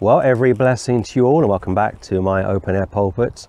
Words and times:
Well, 0.00 0.20
every 0.20 0.52
blessing 0.52 1.02
to 1.02 1.18
you 1.18 1.26
all, 1.26 1.40
and 1.40 1.48
welcome 1.48 1.74
back 1.74 2.00
to 2.02 2.22
my 2.22 2.44
open 2.44 2.76
air 2.76 2.86
pulpit. 2.86 3.48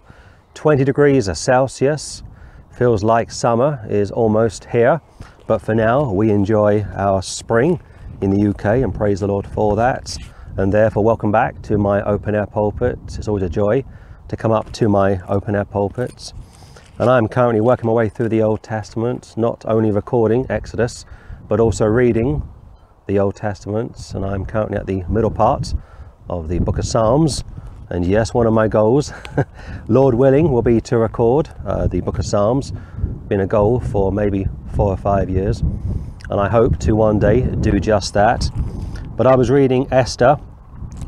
20 0.55 0.83
degrees 0.83 1.29
Celsius, 1.37 2.23
feels 2.71 3.03
like 3.03 3.29
summer 3.29 3.85
is 3.87 4.09
almost 4.09 4.65
here, 4.65 4.99
but 5.45 5.59
for 5.59 5.75
now 5.75 6.11
we 6.11 6.31
enjoy 6.31 6.81
our 6.95 7.21
spring 7.21 7.79
in 8.21 8.31
the 8.31 8.49
UK 8.49 8.81
and 8.81 8.95
praise 8.95 9.19
the 9.19 9.27
Lord 9.27 9.45
for 9.45 9.75
that. 9.75 10.17
And 10.57 10.73
therefore, 10.73 11.03
welcome 11.03 11.31
back 11.31 11.61
to 11.61 11.77
my 11.77 12.01
open 12.01 12.33
air 12.33 12.47
pulpit. 12.47 12.97
It's 13.15 13.27
always 13.27 13.43
a 13.43 13.49
joy 13.49 13.85
to 14.27 14.35
come 14.35 14.51
up 14.51 14.71
to 14.71 14.89
my 14.89 15.19
open 15.27 15.55
air 15.55 15.65
pulpits. 15.65 16.33
And 16.97 17.11
I'm 17.11 17.27
currently 17.27 17.61
working 17.61 17.85
my 17.85 17.93
way 17.93 18.09
through 18.09 18.29
the 18.29 18.41
Old 18.41 18.63
Testament, 18.63 19.35
not 19.37 19.65
only 19.67 19.91
recording 19.91 20.47
Exodus, 20.49 21.05
but 21.47 21.59
also 21.59 21.85
reading 21.85 22.41
the 23.05 23.19
Old 23.19 23.35
Testament. 23.35 24.13
And 24.15 24.25
I'm 24.25 24.47
currently 24.47 24.79
at 24.79 24.87
the 24.87 25.03
middle 25.03 25.29
part 25.29 25.75
of 26.29 26.47
the 26.47 26.59
book 26.59 26.77
of 26.77 26.85
Psalms. 26.85 27.43
And 27.89 28.05
yes, 28.05 28.33
one 28.33 28.45
of 28.45 28.53
my 28.53 28.67
goals, 28.67 29.11
Lord 29.87 30.15
willing, 30.15 30.51
will 30.51 30.61
be 30.61 30.79
to 30.81 30.97
record 30.97 31.49
uh, 31.65 31.87
the 31.87 32.01
book 32.01 32.19
of 32.19 32.25
Psalms. 32.25 32.71
Been 33.27 33.41
a 33.41 33.47
goal 33.47 33.79
for 33.79 34.11
maybe 34.11 34.47
four 34.75 34.91
or 34.91 34.97
five 34.97 35.29
years. 35.29 35.61
And 35.61 36.39
I 36.39 36.47
hope 36.47 36.77
to 36.79 36.95
one 36.95 37.17
day 37.17 37.41
do 37.41 37.79
just 37.79 38.13
that. 38.13 38.49
But 39.15 39.25
I 39.27 39.35
was 39.35 39.49
reading 39.49 39.87
Esther 39.91 40.39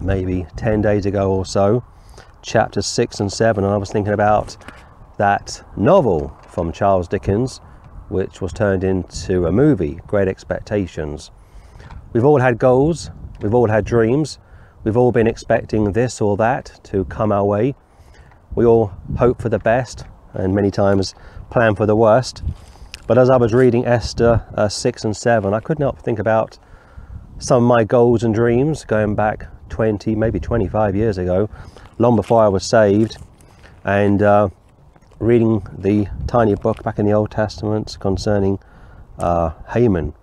maybe 0.01 0.47
10 0.55 0.81
days 0.81 1.05
ago 1.05 1.31
or 1.31 1.45
so, 1.45 1.83
chapters 2.41 2.87
6 2.87 3.19
and 3.19 3.31
7, 3.31 3.63
and 3.63 3.71
I 3.73 3.77
was 3.77 3.91
thinking 3.91 4.13
about 4.13 4.57
that 5.17 5.63
novel 5.77 6.35
from 6.47 6.71
Charles 6.71 7.07
Dickens, 7.07 7.59
which 8.09 8.41
was 8.41 8.51
turned 8.51 8.83
into 8.83 9.45
a 9.45 9.51
movie, 9.51 9.99
Great 10.07 10.27
Expectations. 10.27 11.31
We've 12.13 12.25
all 12.25 12.39
had 12.39 12.57
goals, 12.57 13.11
we've 13.41 13.53
all 13.53 13.69
had 13.69 13.85
dreams, 13.85 14.39
We've 14.83 14.97
all 14.97 15.11
been 15.11 15.27
expecting 15.27 15.91
this 15.91 16.19
or 16.19 16.35
that 16.37 16.79
to 16.85 17.05
come 17.05 17.31
our 17.31 17.45
way. 17.45 17.75
We 18.55 18.65
all 18.65 18.91
hope 19.17 19.39
for 19.39 19.49
the 19.49 19.59
best 19.59 20.05
and 20.33 20.55
many 20.55 20.71
times 20.71 21.13
plan 21.51 21.75
for 21.75 21.85
the 21.85 21.95
worst. 21.95 22.41
But 23.05 23.19
as 23.19 23.29
I 23.29 23.37
was 23.37 23.53
reading 23.53 23.85
Esther 23.85 24.43
uh, 24.55 24.69
6 24.69 25.03
and 25.03 25.15
7, 25.15 25.53
I 25.53 25.59
couldn't 25.59 25.83
help 25.83 26.01
think 26.01 26.17
about 26.17 26.57
some 27.37 27.63
of 27.63 27.67
my 27.67 27.83
goals 27.83 28.23
and 28.23 28.33
dreams 28.33 28.83
going 28.83 29.13
back 29.13 29.47
20, 29.69 30.15
maybe 30.15 30.39
25 30.39 30.95
years 30.95 31.19
ago, 31.19 31.47
long 31.99 32.15
before 32.15 32.43
I 32.43 32.47
was 32.47 32.65
saved, 32.65 33.17
and 33.83 34.23
uh, 34.23 34.49
reading 35.19 35.65
the 35.77 36.07
tiny 36.25 36.55
book 36.55 36.81
back 36.83 36.97
in 36.97 37.05
the 37.05 37.11
Old 37.11 37.29
Testament 37.29 37.97
concerning 37.99 38.57
uh, 39.19 39.51
Haman. 39.73 40.15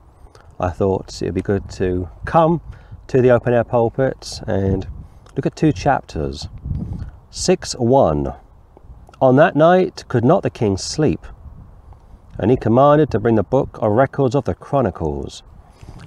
I 0.58 0.70
thought 0.70 1.22
it'd 1.22 1.34
be 1.34 1.42
good 1.42 1.70
to 1.72 2.08
come 2.24 2.60
to 3.08 3.22
the 3.22 3.30
open 3.30 3.54
air 3.54 3.64
pulpit 3.64 4.40
and 4.46 4.86
look 5.34 5.46
at 5.46 5.56
two 5.56 5.72
chapters. 5.72 6.48
6 7.30 7.72
1. 7.74 8.34
On 9.20 9.36
that 9.36 9.56
night 9.56 10.04
could 10.08 10.24
not 10.24 10.42
the 10.42 10.50
king 10.50 10.76
sleep, 10.76 11.26
and 12.36 12.50
he 12.50 12.56
commanded 12.56 13.10
to 13.10 13.18
bring 13.18 13.34
the 13.34 13.42
book 13.42 13.78
of 13.80 13.92
records 13.92 14.34
of 14.34 14.44
the 14.44 14.54
Chronicles, 14.54 15.42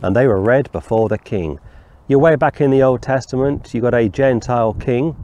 and 0.03 0.15
they 0.15 0.27
were 0.27 0.39
read 0.39 0.71
before 0.71 1.09
the 1.09 1.17
king. 1.17 1.59
You're 2.07 2.19
way 2.19 2.35
back 2.35 2.61
in 2.61 2.69
the 2.69 2.83
Old 2.83 3.01
Testament, 3.01 3.73
you 3.73 3.81
got 3.81 3.95
a 3.95 4.07
Gentile 4.07 4.73
king 4.73 5.15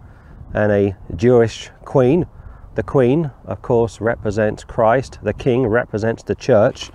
and 0.54 0.72
a 0.72 0.98
Jewish 1.16 1.70
queen. 1.86 2.26
The 2.74 2.84
queen, 2.84 3.30
of 3.46 3.62
course, 3.62 4.02
represents 4.02 4.64
Christ, 4.64 5.20
the 5.22 5.34
king 5.34 5.68
represents 5.68 6.24
the 6.24 6.36
church. 6.36 6.90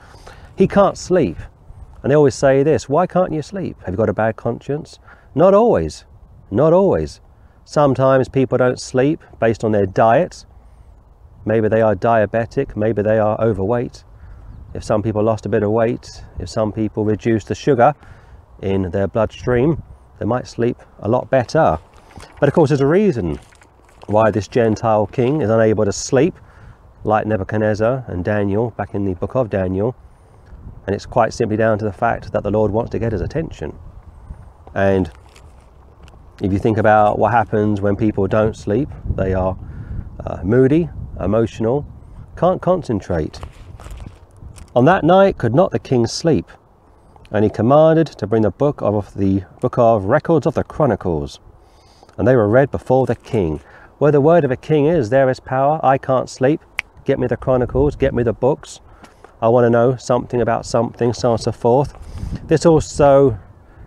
He 0.57 0.67
can't 0.67 0.99
sleep. 0.99 1.37
And 2.03 2.11
they 2.11 2.17
always 2.17 2.35
say 2.35 2.63
this 2.63 2.89
why 2.89 3.07
can't 3.07 3.33
you 3.33 3.43
sleep? 3.43 3.77
Have 3.85 3.95
you 3.95 3.97
got 3.97 4.09
a 4.09 4.15
bad 4.15 4.37
conscience? 4.37 4.99
Not 5.35 5.55
always. 5.55 6.05
Not 6.51 6.73
always. 6.73 7.21
Sometimes 7.65 8.29
people 8.29 8.59
don't 8.59 8.81
sleep 8.81 9.23
based 9.41 9.65
on 9.65 9.73
their 9.73 9.87
diet. 9.87 10.45
Maybe 11.45 11.69
they 11.69 11.81
are 11.81 11.95
diabetic, 11.95 12.77
maybe 12.77 13.03
they 13.03 13.19
are 13.19 13.41
overweight. 13.41 14.05
If 14.75 14.85
some 14.85 15.03
people 15.03 15.23
lost 15.23 15.47
a 15.47 15.49
bit 15.49 15.63
of 15.63 15.71
weight, 15.71 16.23
if 16.39 16.49
some 16.49 16.73
people 16.73 17.05
reduced 17.05 17.49
the 17.49 17.55
sugar 17.55 17.95
in 18.63 18.91
their 18.91 19.07
bloodstream, 19.07 19.83
they 20.19 20.25
might 20.25 20.47
sleep 20.47 20.79
a 21.01 21.09
lot 21.09 21.31
better. 21.31 21.79
But 22.41 22.49
of 22.49 22.55
course, 22.55 22.71
there's 22.71 22.81
a 22.81 22.87
reason 22.87 23.39
why 24.07 24.31
this 24.31 24.49
Gentile 24.49 25.07
king 25.07 25.41
is 25.41 25.51
unable 25.51 25.85
to 25.85 25.93
sleep, 25.93 26.35
like 27.05 27.27
Nebuchadnezzar 27.27 28.05
and 28.07 28.25
Daniel 28.25 28.71
back 28.71 28.95
in 28.95 29.05
the 29.05 29.15
book 29.15 29.35
of 29.35 29.51
Daniel. 29.51 29.95
And 30.87 30.95
it's 30.95 31.07
quite 31.07 31.33
simply 31.33 31.57
down 31.57 31.79
to 31.79 31.85
the 31.85 31.93
fact 31.93 32.33
that 32.33 32.43
the 32.43 32.51
Lord 32.51 32.73
wants 32.73 32.91
to 32.91 32.99
get 32.99 33.13
his 33.13 33.21
attention. 33.21 33.79
And 34.75 35.11
if 36.41 36.53
you 36.53 36.59
think 36.59 36.79
about 36.79 37.19
what 37.19 37.33
happens 37.33 37.81
when 37.81 37.95
people 37.95 38.27
don't 38.27 38.57
sleep, 38.57 38.89
they 39.15 39.33
are 39.33 39.57
uh, 40.27 40.43
moody, 40.43 40.89
emotional, 41.21 41.87
can't 42.37 42.61
concentrate. 42.61 43.41
On 44.75 44.85
that 44.87 45.05
night 45.05 45.39
could 45.39 45.55
not 45.55 45.71
the 45.71 45.79
king 45.79 46.07
sleep, 46.07 46.51
and 47.31 47.45
he 47.45 47.51
commanded 47.51 48.07
to 48.07 48.27
bring 48.27 48.43
the 48.43 48.51
book 48.51 48.81
of 48.83 49.15
the 49.15 49.45
book 49.61 49.79
of 49.79 50.05
records 50.07 50.47
of 50.47 50.55
the 50.55 50.65
chronicles, 50.65 51.41
and 52.17 52.27
they 52.27 52.37
were 52.37 52.49
read 52.49 52.71
before 52.71 53.07
the 53.07 53.17
king. 53.17 53.61
Where 53.99 54.13
the 54.13 54.21
word 54.21 54.45
of 54.45 54.51
a 54.51 54.57
king 54.57 54.87
is, 54.87 55.11
there 55.11 55.31
is 55.31 55.39
power. 55.39 55.79
I 55.83 55.97
can't 55.97 56.29
sleep. 56.29 56.61
Get 57.05 57.19
me 57.19 57.27
the 57.27 57.37
chronicles, 57.37 57.95
get 57.97 58.15
me 58.15 58.23
the 58.23 58.33
books. 58.33 58.81
I 59.43 59.49
want 59.49 59.65
to 59.65 59.71
know 59.71 59.97
something 59.97 60.41
about 60.41 60.65
something, 60.65 61.13
so 61.13 61.31
on 61.31 61.35
and 61.35 61.43
so 61.43 61.51
forth. 61.51 61.99
This 62.47 62.65
also 62.65 63.37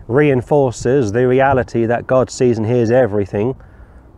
reinforces 0.06 1.12
the 1.12 1.26
reality 1.26 1.86
that 1.86 2.06
God 2.06 2.28
sees 2.30 2.58
and 2.58 2.66
hears 2.66 2.90
everything. 2.90 3.56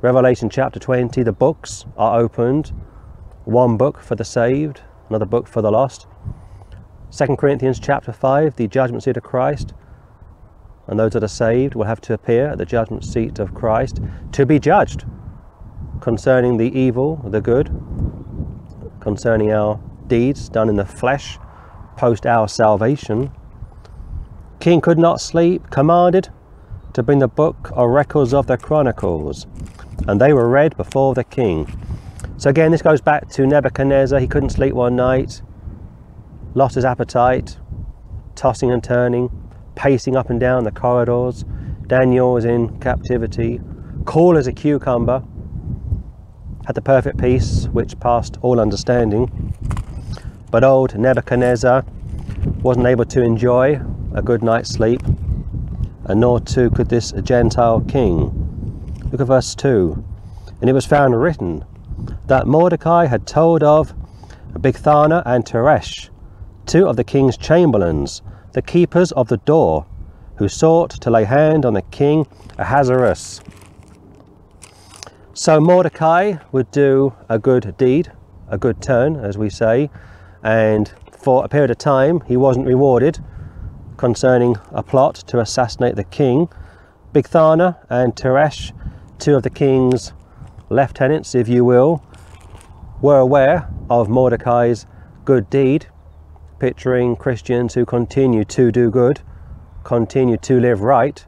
Revelation 0.00 0.50
chapter 0.50 0.81
20, 0.81 1.22
the 1.22 1.32
books 1.32 1.84
are 1.97 2.19
opened. 2.19 2.72
One 3.44 3.77
book 3.77 4.00
for 4.00 4.16
the 4.16 4.25
saved, 4.25 4.81
another 5.09 5.27
book 5.27 5.47
for 5.47 5.62
the 5.62 5.71
lost. 5.71 6.09
2 7.16 7.37
Corinthians 7.37 7.78
chapter 7.78 8.12
5, 8.12 8.56
the 8.56 8.66
judgment 8.66 9.04
seat 9.04 9.16
of 9.16 9.22
Christ. 9.22 9.75
And 10.88 10.98
those 10.98 11.12
that 11.12 11.22
are 11.22 11.28
saved 11.28 11.77
will 11.77 11.84
have 11.84 12.00
to 12.00 12.15
appear 12.15 12.48
at 12.48 12.59
the 12.59 12.66
judgment 12.66 13.04
seat 13.04 13.38
of 13.38 13.54
Christ 13.54 14.00
to 14.32 14.44
be 14.44 14.59
judged 14.59 15.04
concerning 16.00 16.56
the 16.56 16.77
evil, 16.77 17.16
the 17.25 17.41
good, 17.41 17.66
concerning 18.98 19.53
our 19.53 19.81
deeds 20.09 20.49
done 20.49 20.69
in 20.69 20.77
the 20.77 20.87
flesh 20.87 21.39
post 21.97 22.27
our 22.27 22.49
salvation. 22.49 23.31
King 24.61 24.81
could 24.81 24.99
not 24.99 25.21
sleep, 25.21 25.71
commanded 25.71 26.31
to 26.95 27.03
bring 27.03 27.19
the 27.19 27.29
book 27.29 27.71
or 27.77 27.91
records 27.91 28.33
of 28.33 28.47
the 28.47 28.57
chronicles, 28.57 29.47
and 30.07 30.21
they 30.21 30.33
were 30.33 30.49
read 30.49 30.77
before 30.77 31.15
the 31.15 31.25
king. 31.25 31.67
So 32.39 32.51
again, 32.51 32.71
this 32.71 32.83
goes 32.83 33.01
back 33.01 33.29
to 33.31 33.47
Nebuchadnezzar. 33.47 34.19
He 34.21 34.29
couldn't 34.29 34.51
sleep 34.51 34.75
one 34.75 34.97
night, 34.97 35.43
lost 36.55 36.77
his 36.77 36.85
appetite, 36.85 37.59
tossing 38.35 38.71
and 38.71 38.83
turning, 38.83 39.31
pacing 39.75 40.17
up 40.17 40.31
and 40.31 40.39
down 40.39 40.65
the 40.65 40.71
corridors. 40.71 41.45
Daniel 41.87 42.35
was 42.35 42.45
in 42.45 42.79
captivity, 42.81 43.61
cool 44.05 44.37
as 44.37 44.47
a 44.47 44.53
cucumber, 44.53 45.23
had 46.67 46.75
the 46.75 46.83
perfect 46.83 47.19
peace 47.19 47.67
which 47.73 47.99
passed 47.99 48.37
all 48.43 48.61
understanding. 48.61 49.55
But 50.50 50.64
old 50.64 50.98
Nebuchadnezzar 50.98 51.84
wasn't 52.62 52.86
able 52.86 53.04
to 53.06 53.22
enjoy 53.22 53.81
a 54.14 54.22
good 54.22 54.42
night's 54.42 54.70
sleep, 54.70 55.03
and 56.04 56.20
nor 56.20 56.41
too 56.41 56.70
could 56.70 56.88
this 56.88 57.12
Gentile 57.22 57.82
king. 57.82 58.32
Look 59.12 59.20
at 59.20 59.26
verse 59.26 59.54
2. 59.54 60.04
And 60.60 60.70
it 60.70 60.72
was 60.72 60.86
found 60.86 61.20
written 61.20 61.64
that 62.26 62.47
Mordecai 62.47 63.06
had 63.06 63.26
told 63.26 63.62
of 63.62 63.92
Bigthana 64.54 65.22
and 65.26 65.44
Teresh, 65.44 66.09
two 66.66 66.86
of 66.88 66.97
the 66.97 67.04
king's 67.04 67.36
chamberlains, 67.36 68.22
the 68.53 68.62
keepers 68.62 69.12
of 69.12 69.28
the 69.28 69.36
door, 69.38 69.86
who 70.36 70.48
sought 70.48 70.91
to 70.91 71.10
lay 71.10 71.25
hand 71.25 71.65
on 71.65 71.75
the 71.75 71.82
king 71.82 72.26
Ahasuerus. 72.56 73.41
So 75.34 75.60
Mordecai 75.60 76.36
would 76.53 76.71
do 76.71 77.12
a 77.28 77.39
good 77.39 77.77
deed, 77.77 78.12
a 78.48 78.56
good 78.59 78.80
turn, 78.80 79.16
as 79.16 79.36
we 79.36 79.51
say, 79.51 79.91
and 80.43 80.93
for 81.13 81.45
a 81.45 81.49
period 81.49 81.71
of 81.71 81.79
time 81.79 82.21
he 82.23 82.37
wasn't 82.37 82.67
rewarded 82.67 83.19
concerning 83.97 84.57
a 84.71 84.83
plot 84.83 85.17
to 85.27 85.41
assassinate 85.41 85.97
the 85.97 86.05
king. 86.05 86.49
Bigthana 87.13 87.77
and 87.91 88.15
Teresh, 88.15 88.73
two 89.19 89.35
of 89.35 89.43
the 89.43 89.51
king's 89.51 90.13
lieutenants, 90.71 91.35
if 91.35 91.49
you 91.49 91.65
will, 91.65 92.03
were 93.01 93.19
aware 93.19 93.69
of 93.91 94.09
Mordecai's 94.09 94.87
good 95.25 95.51
deed, 95.51 95.87
picturing 96.59 97.17
Christians 97.17 97.75
who 97.75 97.85
continue 97.85 98.45
to 98.45 98.71
do 98.71 98.91
good, 98.91 99.21
continue 99.85 100.37
to 100.39 100.61
live 100.61 100.81
right, 100.83 101.25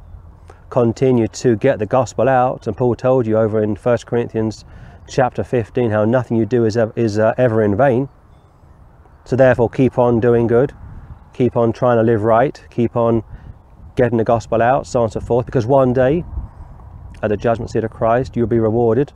continue 0.68 1.28
to 1.28 1.56
get 1.56 1.78
the 1.78 1.86
gospel 1.86 2.28
out. 2.28 2.66
And 2.66 2.76
Paul 2.76 2.94
told 2.94 3.26
you 3.26 3.36
over 3.36 3.62
in 3.62 3.76
1 3.76 3.98
Corinthians 4.06 4.64
chapter 5.08 5.42
15 5.42 5.90
how 5.90 6.04
nothing 6.04 6.36
you 6.36 6.46
do 6.46 6.64
is, 6.64 6.78
is 6.96 7.18
uh, 7.18 7.34
ever 7.36 7.62
in 7.62 7.76
vain. 7.76 8.08
So 9.30 9.36
therefore, 9.36 9.70
keep 9.70 9.96
on 9.96 10.18
doing 10.18 10.48
good, 10.48 10.72
keep 11.32 11.56
on 11.56 11.72
trying 11.72 11.98
to 11.98 12.02
live 12.02 12.24
right, 12.24 12.60
keep 12.68 12.96
on 12.96 13.22
getting 13.94 14.18
the 14.18 14.24
gospel 14.24 14.60
out, 14.60 14.88
so 14.88 14.98
on 14.98 15.04
and 15.04 15.12
so 15.12 15.20
forth, 15.20 15.46
because 15.46 15.66
one 15.66 15.92
day 15.92 16.24
at 17.22 17.28
the 17.28 17.36
judgment 17.36 17.70
seat 17.70 17.84
of 17.84 17.92
Christ, 17.92 18.34
you'll 18.34 18.48
be 18.48 18.58
rewarded, 18.58 19.12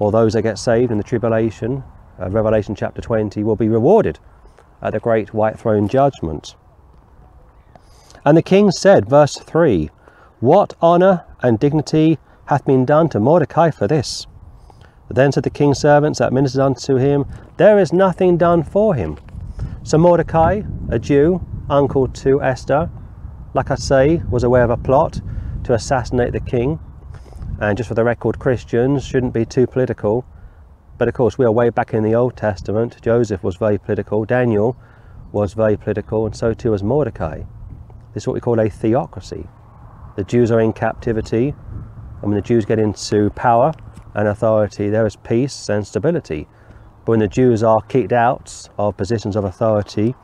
or 0.00 0.10
those 0.10 0.32
that 0.32 0.42
get 0.42 0.58
saved 0.58 0.90
in 0.90 0.98
the 0.98 1.04
tribulation, 1.04 1.84
uh, 2.20 2.28
Revelation 2.28 2.74
chapter 2.74 3.00
20, 3.00 3.44
will 3.44 3.54
be 3.54 3.68
rewarded 3.68 4.18
at 4.82 4.94
the 4.94 4.98
great 4.98 5.32
white 5.32 5.60
throne 5.60 5.86
judgment. 5.86 6.56
And 8.24 8.36
the 8.36 8.42
king 8.42 8.72
said, 8.72 9.08
verse 9.08 9.36
3 9.36 9.90
What 10.40 10.74
honour 10.82 11.24
and 11.40 11.60
dignity 11.60 12.18
hath 12.46 12.64
been 12.64 12.84
done 12.84 13.08
to 13.10 13.20
Mordecai 13.20 13.70
for 13.70 13.86
this? 13.86 14.26
Then 15.08 15.30
said 15.30 15.44
the 15.44 15.50
king's 15.50 15.78
servants 15.78 16.18
that 16.18 16.32
ministered 16.32 16.62
unto 16.62 16.96
him, 16.96 17.26
There 17.58 17.78
is 17.78 17.92
nothing 17.92 18.36
done 18.36 18.64
for 18.64 18.96
him. 18.96 19.18
So 19.84 19.98
Mordecai, 19.98 20.62
a 20.90 20.98
Jew, 20.98 21.44
uncle 21.68 22.06
to 22.06 22.40
Esther, 22.40 22.88
like 23.52 23.72
I 23.72 23.74
say, 23.74 24.22
was 24.30 24.44
aware 24.44 24.62
of 24.62 24.70
a 24.70 24.76
plot 24.76 25.20
to 25.64 25.74
assassinate 25.74 26.32
the 26.32 26.40
king. 26.40 26.78
And 27.60 27.76
just 27.76 27.88
for 27.88 27.94
the 27.94 28.04
record, 28.04 28.38
Christians 28.38 29.04
shouldn't 29.04 29.34
be 29.34 29.44
too 29.44 29.66
political. 29.66 30.24
But 30.98 31.08
of 31.08 31.14
course, 31.14 31.36
we 31.36 31.44
are 31.44 31.50
way 31.50 31.70
back 31.70 31.94
in 31.94 32.04
the 32.04 32.14
Old 32.14 32.36
Testament. 32.36 33.02
Joseph 33.02 33.42
was 33.42 33.56
very 33.56 33.76
political, 33.76 34.24
Daniel 34.24 34.76
was 35.32 35.52
very 35.54 35.76
political, 35.76 36.26
and 36.26 36.36
so 36.36 36.54
too 36.54 36.70
was 36.70 36.84
Mordecai. 36.84 37.42
This 38.14 38.22
is 38.22 38.26
what 38.28 38.34
we 38.34 38.40
call 38.40 38.60
a 38.60 38.70
theocracy. 38.70 39.48
The 40.16 40.22
Jews 40.22 40.52
are 40.52 40.60
in 40.60 40.72
captivity, 40.72 41.54
and 42.20 42.30
when 42.30 42.34
the 42.34 42.40
Jews 42.40 42.64
get 42.64 42.78
into 42.78 43.30
power 43.30 43.72
and 44.14 44.28
authority, 44.28 44.90
there 44.90 45.06
is 45.06 45.16
peace 45.16 45.68
and 45.68 45.84
stability. 45.84 46.46
But 47.04 47.12
when 47.12 47.20
the 47.20 47.28
Jews 47.28 47.62
are 47.62 47.80
kicked 47.82 48.12
out 48.12 48.68
of 48.78 48.96
positions 48.96 49.36
of 49.36 49.44
authority 49.44 50.14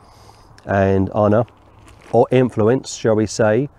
and 0.65 1.09
honour, 1.11 1.45
or 2.11 2.27
influence, 2.31 2.95
shall 2.95 3.15
we 3.15 3.25
say, 3.25 3.69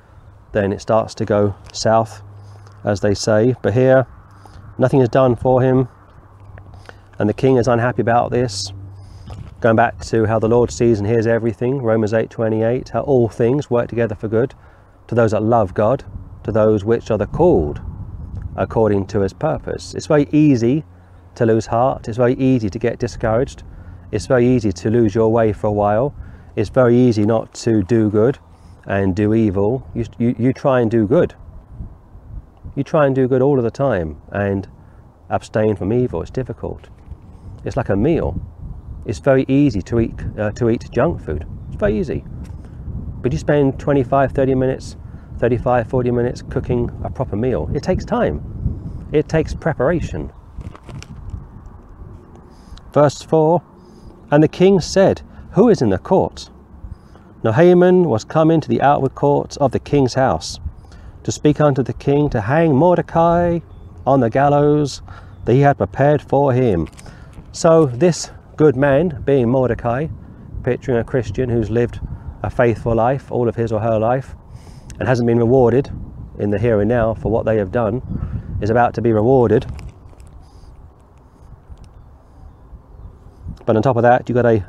then 0.52 0.72
it 0.72 0.80
starts 0.80 1.14
to 1.16 1.24
go 1.24 1.54
south, 1.72 2.22
as 2.84 3.00
they 3.00 3.14
say. 3.14 3.54
But 3.62 3.74
here, 3.74 4.06
nothing 4.78 5.00
is 5.00 5.08
done 5.08 5.36
for 5.36 5.62
him, 5.62 5.88
and 7.18 7.28
the 7.28 7.34
king 7.34 7.56
is 7.56 7.68
unhappy 7.68 8.02
about 8.02 8.30
this. 8.30 8.72
Going 9.60 9.76
back 9.76 9.98
to 10.06 10.26
how 10.26 10.38
the 10.38 10.48
Lord 10.48 10.70
sees 10.70 10.98
and 10.98 11.06
hears 11.06 11.26
everything, 11.26 11.82
Romans 11.82 12.12
8:28, 12.12 12.90
how 12.90 13.00
all 13.00 13.28
things 13.28 13.70
work 13.70 13.88
together 13.88 14.14
for 14.14 14.28
good 14.28 14.54
to 15.06 15.14
those 15.14 15.32
that 15.32 15.42
love 15.42 15.74
God, 15.74 16.04
to 16.44 16.52
those 16.52 16.84
which 16.84 17.10
are 17.10 17.18
the 17.18 17.26
called 17.26 17.80
according 18.56 19.06
to 19.06 19.20
his 19.20 19.32
purpose. 19.32 19.94
It's 19.94 20.06
very 20.06 20.28
easy 20.32 20.84
to 21.40 21.46
lose 21.46 21.66
heart, 21.66 22.06
it's 22.06 22.18
very 22.18 22.34
easy 22.34 22.68
to 22.68 22.78
get 22.78 22.98
discouraged, 22.98 23.62
it's 24.12 24.26
very 24.26 24.46
easy 24.46 24.72
to 24.72 24.90
lose 24.90 25.14
your 25.14 25.32
way 25.32 25.54
for 25.54 25.68
a 25.68 25.72
while, 25.72 26.14
it's 26.54 26.68
very 26.68 26.94
easy 26.94 27.24
not 27.24 27.54
to 27.54 27.82
do 27.82 28.10
good 28.10 28.38
and 28.86 29.16
do 29.16 29.32
evil. 29.32 29.88
You, 29.94 30.04
you, 30.18 30.36
you 30.38 30.52
try 30.52 30.80
and 30.80 30.90
do 30.90 31.06
good. 31.06 31.34
You 32.76 32.84
try 32.84 33.06
and 33.06 33.14
do 33.14 33.26
good 33.26 33.40
all 33.40 33.56
of 33.56 33.64
the 33.64 33.70
time 33.70 34.20
and 34.32 34.68
abstain 35.30 35.76
from 35.76 35.94
evil. 35.94 36.20
It's 36.20 36.30
difficult. 36.30 36.90
It's 37.64 37.76
like 37.76 37.88
a 37.88 37.96
meal. 37.96 38.38
It's 39.06 39.18
very 39.18 39.46
easy 39.48 39.80
to 39.82 40.00
eat, 40.00 40.14
uh, 40.38 40.50
to 40.52 40.68
eat 40.68 40.90
junk 40.92 41.24
food. 41.24 41.46
It's 41.68 41.76
very 41.76 41.98
easy. 41.98 42.22
But 43.22 43.32
you 43.32 43.38
spend 43.38 43.80
25, 43.80 44.32
30 44.32 44.54
minutes, 44.54 44.96
35, 45.38 45.88
40 45.88 46.10
minutes 46.10 46.42
cooking 46.42 46.90
a 47.02 47.10
proper 47.10 47.36
meal. 47.36 47.70
It 47.72 47.82
takes 47.82 48.04
time. 48.04 49.08
It 49.10 49.26
takes 49.26 49.54
preparation. 49.54 50.30
Verse 52.92 53.22
4 53.22 53.62
And 54.30 54.42
the 54.42 54.48
king 54.48 54.80
said, 54.80 55.22
Who 55.52 55.68
is 55.68 55.82
in 55.82 55.90
the 55.90 55.98
court? 55.98 56.50
Now 57.42 57.52
Haman 57.52 58.04
was 58.04 58.24
come 58.24 58.50
into 58.50 58.68
the 58.68 58.82
outward 58.82 59.14
court 59.14 59.56
of 59.58 59.72
the 59.72 59.78
king's 59.78 60.14
house 60.14 60.58
to 61.22 61.32
speak 61.32 61.60
unto 61.60 61.82
the 61.82 61.92
king 61.92 62.28
to 62.30 62.40
hang 62.40 62.74
Mordecai 62.74 63.60
on 64.06 64.20
the 64.20 64.30
gallows 64.30 65.02
that 65.44 65.52
he 65.52 65.60
had 65.60 65.78
prepared 65.78 66.22
for 66.22 66.52
him. 66.52 66.88
So 67.52 67.86
this 67.86 68.30
good 68.56 68.76
man, 68.76 69.22
being 69.24 69.48
Mordecai, 69.48 70.08
picturing 70.62 70.98
a 70.98 71.04
Christian 71.04 71.48
who's 71.48 71.70
lived 71.70 72.00
a 72.42 72.50
faithful 72.50 72.94
life, 72.94 73.30
all 73.30 73.48
of 73.48 73.56
his 73.56 73.72
or 73.72 73.80
her 73.80 73.98
life, 73.98 74.34
and 74.98 75.08
hasn't 75.08 75.26
been 75.26 75.38
rewarded 75.38 75.90
in 76.38 76.50
the 76.50 76.58
here 76.58 76.80
and 76.80 76.88
now 76.88 77.14
for 77.14 77.30
what 77.30 77.44
they 77.44 77.56
have 77.56 77.72
done, 77.72 78.02
is 78.60 78.70
about 78.70 78.94
to 78.94 79.02
be 79.02 79.12
rewarded. 79.12 79.66
But 83.70 83.76
on 83.76 83.82
top 83.84 83.94
of 83.98 84.02
that, 84.02 84.28
you've 84.28 84.34
got 84.34 84.46
a 84.46 84.66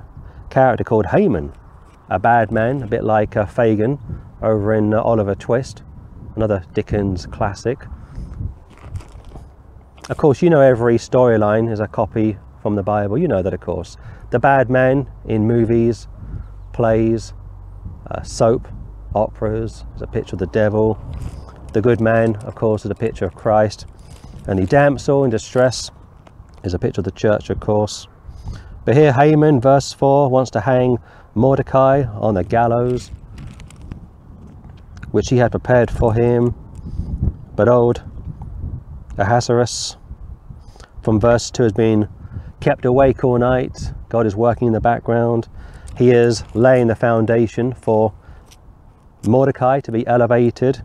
character 0.52 0.84
called 0.84 1.08
Haman, 1.08 1.52
a 2.12 2.20
bad 2.20 2.52
man, 2.52 2.84
a 2.84 2.86
bit 2.86 3.04
like 3.04 3.36
uh, 3.36 3.48
Fagin 3.48 3.98
over 4.44 4.76
in 4.76 4.94
uh, 4.94 5.02
Oliver 5.02 5.34
Twist, 5.34 5.82
another 6.36 6.64
Dickens 6.76 7.26
classic. 7.26 7.80
Of 10.08 10.18
course, 10.18 10.44
you 10.44 10.52
know 10.52 10.62
every 10.62 10.98
storyline 10.98 11.68
is 11.72 11.80
a 11.80 11.88
copy 11.88 12.38
from 12.62 12.76
the 12.76 12.84
Bible. 12.84 13.18
You 13.18 13.28
know 13.28 13.42
that, 13.42 13.56
of 13.56 13.60
course. 13.60 13.98
The 14.30 14.38
bad 14.38 14.70
man 14.70 15.10
in 15.26 15.48
movies, 15.48 16.08
plays, 16.72 17.34
uh, 18.12 18.22
soap, 18.22 18.68
operas 19.16 19.84
is 19.96 20.04
a 20.04 20.08
picture 20.08 20.36
of 20.36 20.42
the 20.42 20.46
devil. 20.46 21.04
The 21.74 21.82
good 21.82 22.00
man, 22.00 22.36
of 22.44 22.54
course, 22.54 22.86
is 22.86 22.92
a 22.92 22.94
picture 22.94 23.26
of 23.26 23.34
Christ. 23.34 23.88
And 24.46 24.60
the 24.60 24.68
damsel 24.68 25.24
in 25.24 25.32
distress 25.32 25.90
is 26.64 26.76
a 26.76 26.78
picture 26.78 27.02
of 27.02 27.06
the 27.06 27.10
church, 27.10 27.50
of 27.50 27.60
course. 27.60 28.08
But 28.84 28.96
here, 28.96 29.14
Haman, 29.14 29.62
verse 29.62 29.94
4, 29.94 30.30
wants 30.30 30.50
to 30.52 30.62
hang 30.62 30.98
Mordecai 31.36 32.04
on 32.04 32.34
the 32.34 32.44
gallows, 32.44 33.12
which 35.12 35.30
he 35.30 35.38
had 35.38 35.52
prepared 35.52 35.92
for 35.92 36.16
him. 36.16 36.56
But 37.56 37.70
old 37.70 38.02
Ahasuerus, 39.20 39.98
from 41.04 41.20
verse 41.20 41.52
2, 41.52 41.64
has 41.64 41.74
been 41.74 42.10
kept 42.60 42.84
awake 42.86 43.24
all 43.24 43.38
night. 43.38 43.94
God 44.10 44.26
is 44.26 44.36
working 44.36 44.68
in 44.68 44.74
the 44.74 44.82
background. 44.82 45.48
He 45.98 46.10
is 46.10 46.44
laying 46.56 46.88
the 46.88 46.96
foundation 46.96 47.74
for 47.74 48.14
Mordecai 49.28 49.80
to 49.82 49.92
be 49.92 50.08
elevated 50.08 50.82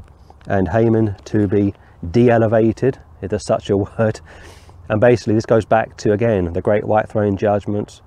and 0.47 0.69
Haman 0.69 1.17
to 1.25 1.49
be 1.49 1.73
de 2.11 2.29
elevated, 2.29 2.99
if 3.23 3.31
there's 3.31 3.47
such 3.47 3.71
a 3.71 3.77
word. 3.99 4.21
And 4.89 5.01
basically, 5.01 5.35
this 5.35 5.47
goes 5.47 5.65
back 5.65 5.97
to 5.99 6.13
again 6.13 6.53
the 6.53 6.63
great 6.63 6.85
white 6.85 7.09
throne 7.09 7.37
judgment 7.37 8.03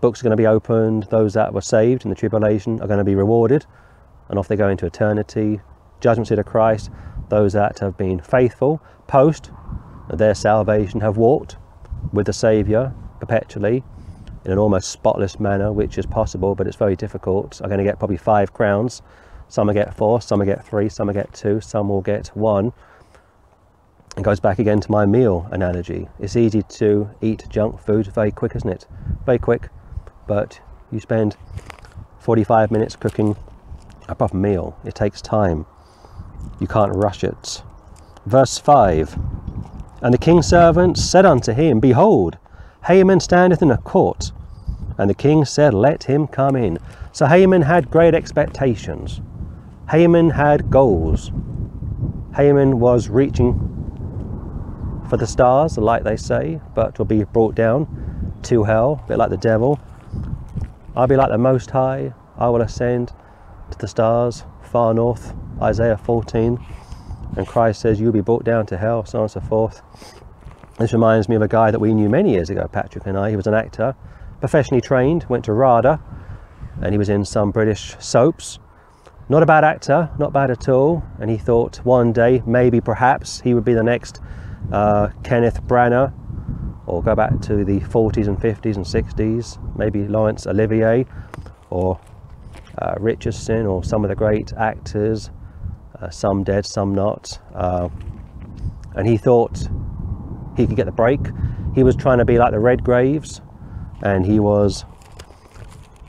books 0.00 0.20
are 0.20 0.24
going 0.24 0.36
to 0.36 0.36
be 0.36 0.46
opened. 0.46 1.04
Those 1.04 1.34
that 1.34 1.54
were 1.54 1.60
saved 1.60 2.04
in 2.04 2.10
the 2.10 2.16
tribulation 2.16 2.80
are 2.80 2.86
going 2.86 2.98
to 2.98 3.04
be 3.04 3.14
rewarded, 3.14 3.66
and 4.28 4.38
off 4.38 4.48
they 4.48 4.56
go 4.56 4.68
into 4.68 4.86
eternity. 4.86 5.60
Judgment 6.00 6.28
seat 6.28 6.38
of 6.38 6.46
Christ. 6.46 6.90
Those 7.28 7.52
that 7.52 7.78
have 7.78 7.96
been 7.96 8.20
faithful 8.20 8.82
post 9.06 9.50
their 10.12 10.34
salvation 10.34 11.00
have 11.00 11.16
walked 11.16 11.56
with 12.12 12.26
the 12.26 12.32
Saviour 12.32 12.94
perpetually 13.20 13.84
in 14.44 14.50
an 14.50 14.58
almost 14.58 14.90
spotless 14.90 15.38
manner, 15.38 15.72
which 15.72 15.96
is 15.96 16.04
possible, 16.04 16.54
but 16.54 16.66
it's 16.66 16.76
very 16.76 16.96
difficult. 16.96 17.60
I'm 17.62 17.68
going 17.68 17.78
to 17.78 17.84
get 17.84 17.98
probably 17.98 18.16
five 18.16 18.52
crowns. 18.52 19.00
Some 19.48 19.68
will 19.68 19.74
get 19.74 19.94
four, 19.94 20.20
some 20.20 20.40
will 20.40 20.46
get 20.46 20.66
three, 20.66 20.88
some 20.88 21.06
will 21.06 21.14
get 21.14 21.32
two, 21.32 21.60
some 21.60 21.88
will 21.88 22.00
get 22.00 22.28
one. 22.28 22.72
It 24.16 24.22
goes 24.22 24.40
back 24.40 24.58
again 24.58 24.80
to 24.80 24.90
my 24.90 25.06
meal 25.06 25.48
analogy. 25.50 26.08
It's 26.18 26.36
easy 26.36 26.62
to 26.62 27.10
eat 27.20 27.46
junk 27.48 27.80
food 27.80 28.06
very 28.08 28.30
quick, 28.30 28.54
isn't 28.54 28.68
it? 28.68 28.86
Very 29.24 29.38
quick 29.38 29.70
but 30.26 30.60
you 30.90 31.00
spend 31.00 31.36
45 32.20 32.70
minutes 32.70 32.96
cooking 32.96 33.36
a 34.08 34.14
proper 34.14 34.36
meal. 34.36 34.78
It 34.84 34.94
takes 34.94 35.20
time. 35.20 35.66
You 36.60 36.66
can't 36.66 36.94
rush 36.94 37.24
it. 37.24 37.62
Verse 38.26 38.58
5 38.58 39.18
And 40.00 40.14
the 40.14 40.18
king's 40.18 40.46
servant 40.46 40.98
said 40.98 41.26
unto 41.26 41.52
him, 41.52 41.80
Behold, 41.80 42.38
Haman 42.86 43.20
standeth 43.20 43.62
in 43.62 43.68
the 43.68 43.76
court. 43.78 44.32
And 44.98 45.08
the 45.08 45.14
king 45.14 45.44
said, 45.44 45.74
Let 45.74 46.04
him 46.04 46.26
come 46.26 46.56
in. 46.56 46.78
So 47.12 47.26
Haman 47.26 47.62
had 47.62 47.90
great 47.90 48.14
expectations. 48.14 49.20
Haman 49.90 50.30
had 50.30 50.70
goals. 50.70 51.30
Haman 52.36 52.78
was 52.80 53.08
reaching 53.08 53.81
for 55.12 55.18
the 55.18 55.26
stars, 55.26 55.74
the 55.74 55.80
like 55.82 56.04
they 56.04 56.16
say, 56.16 56.58
but 56.74 56.98
will 56.98 57.04
be 57.04 57.22
brought 57.22 57.54
down 57.54 58.32
to 58.42 58.64
hell, 58.64 59.02
a 59.04 59.08
bit 59.08 59.18
like 59.18 59.28
the 59.28 59.36
devil. 59.36 59.78
I'll 60.96 61.06
be 61.06 61.16
like 61.16 61.28
the 61.28 61.36
Most 61.36 61.70
High, 61.70 62.14
I 62.38 62.48
will 62.48 62.62
ascend 62.62 63.12
to 63.70 63.78
the 63.78 63.86
stars 63.86 64.44
far 64.62 64.94
north, 64.94 65.34
Isaiah 65.60 65.98
14. 65.98 66.58
And 67.36 67.46
Christ 67.46 67.82
says, 67.82 68.00
You'll 68.00 68.12
be 68.12 68.22
brought 68.22 68.44
down 68.44 68.64
to 68.68 68.78
hell, 68.78 69.04
so 69.04 69.18
on 69.18 69.24
and 69.24 69.30
so 69.30 69.40
forth. 69.40 69.82
This 70.78 70.94
reminds 70.94 71.28
me 71.28 71.36
of 71.36 71.42
a 71.42 71.48
guy 71.48 71.70
that 71.70 71.78
we 71.78 71.92
knew 71.92 72.08
many 72.08 72.30
years 72.30 72.48
ago, 72.48 72.66
Patrick 72.72 73.04
and 73.04 73.18
I. 73.18 73.28
He 73.28 73.36
was 73.36 73.46
an 73.46 73.52
actor, 73.52 73.94
professionally 74.40 74.80
trained, 74.80 75.26
went 75.28 75.44
to 75.44 75.52
RADA, 75.52 76.00
and 76.80 76.94
he 76.94 76.96
was 76.96 77.10
in 77.10 77.26
some 77.26 77.50
British 77.50 77.96
soaps. 77.98 78.60
Not 79.28 79.42
a 79.42 79.46
bad 79.46 79.62
actor, 79.62 80.08
not 80.18 80.32
bad 80.32 80.50
at 80.50 80.70
all. 80.70 81.04
And 81.20 81.30
he 81.30 81.36
thought 81.36 81.84
one 81.84 82.14
day, 82.14 82.42
maybe 82.46 82.80
perhaps, 82.80 83.42
he 83.42 83.52
would 83.52 83.66
be 83.66 83.74
the 83.74 83.82
next 83.82 84.22
uh, 84.70 85.08
Kenneth 85.24 85.62
Branagh 85.64 86.12
or 86.86 87.02
go 87.02 87.14
back 87.14 87.40
to 87.42 87.64
the 87.64 87.80
40s 87.80 88.28
and 88.28 88.38
50s 88.38 88.76
and 88.76 88.84
60s, 88.84 89.76
maybe 89.76 90.06
Laurence 90.06 90.46
Olivier 90.46 91.06
or 91.70 91.98
uh, 92.78 92.94
Richardson 92.98 93.66
or 93.66 93.84
some 93.84 94.04
of 94.04 94.08
the 94.08 94.14
great 94.14 94.52
actors, 94.54 95.30
uh, 96.00 96.10
some 96.10 96.44
dead, 96.44 96.66
some 96.66 96.94
not. 96.94 97.38
Uh, 97.54 97.88
and 98.94 99.08
he 99.08 99.16
thought 99.16 99.68
he 100.56 100.66
could 100.66 100.76
get 100.76 100.86
the 100.86 100.92
break. 100.92 101.20
He 101.74 101.82
was 101.82 101.96
trying 101.96 102.18
to 102.18 102.24
be 102.24 102.38
like 102.38 102.52
the 102.52 102.58
Redgraves, 102.58 103.40
and 104.02 104.26
he 104.26 104.38
was 104.38 104.84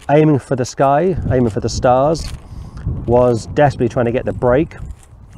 aiming 0.10 0.40
for 0.40 0.56
the 0.56 0.66
sky, 0.66 1.16
aiming 1.32 1.50
for 1.50 1.62
the 1.62 1.70
stars, 1.70 2.26
was 3.06 3.48
desperately 3.48 3.88
trying 3.88 4.06
to 4.06 4.12
get 4.12 4.26
the 4.26 4.34
break. 4.34 4.76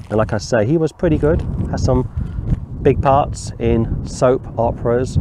And 0.09 0.17
like 0.17 0.33
I 0.33 0.37
say, 0.37 0.65
he 0.65 0.77
was 0.77 0.91
pretty 0.91 1.17
good, 1.17 1.41
has 1.69 1.83
some 1.83 2.09
big 2.85 3.01
parts 3.01 3.51
in 3.57 4.05
soap 4.05 4.45
operas. 4.59 5.17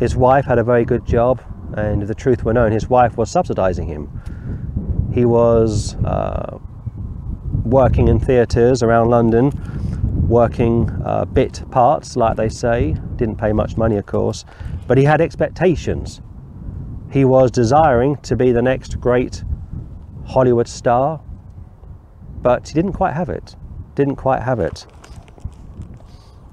His 0.00 0.16
wife 0.16 0.44
had 0.44 0.58
a 0.58 0.64
very 0.64 0.84
good 0.84 1.06
job, 1.06 1.40
and 1.76 2.02
if 2.02 2.08
the 2.08 2.16
truth 2.16 2.42
were 2.42 2.52
known, 2.52 2.72
his 2.72 2.90
wife 2.90 3.16
was 3.16 3.30
subsidizing 3.30 3.86
him. 3.86 4.10
He 5.14 5.24
was 5.24 5.94
uh, 6.04 6.58
working 7.64 8.08
in 8.08 8.18
theatres 8.18 8.82
around 8.82 9.10
London, 9.10 9.52
working 10.28 10.90
uh, 11.04 11.26
bit 11.26 11.62
parts, 11.70 12.16
like 12.16 12.36
they 12.36 12.48
say. 12.48 12.96
Didn't 13.14 13.36
pay 13.36 13.52
much 13.52 13.76
money, 13.76 13.98
of 13.98 14.06
course, 14.06 14.44
but 14.88 14.98
he 14.98 15.04
had 15.04 15.20
expectations. 15.20 16.20
He 17.12 17.24
was 17.24 17.52
desiring 17.52 18.16
to 18.22 18.34
be 18.34 18.50
the 18.50 18.62
next 18.62 18.98
great 18.98 19.44
Hollywood 20.26 20.66
star, 20.66 21.20
but 22.42 22.66
he 22.66 22.74
didn't 22.74 22.94
quite 22.94 23.14
have 23.14 23.28
it. 23.28 23.54
Didn't 23.94 24.16
quite 24.16 24.42
have 24.42 24.58
it. 24.58 24.88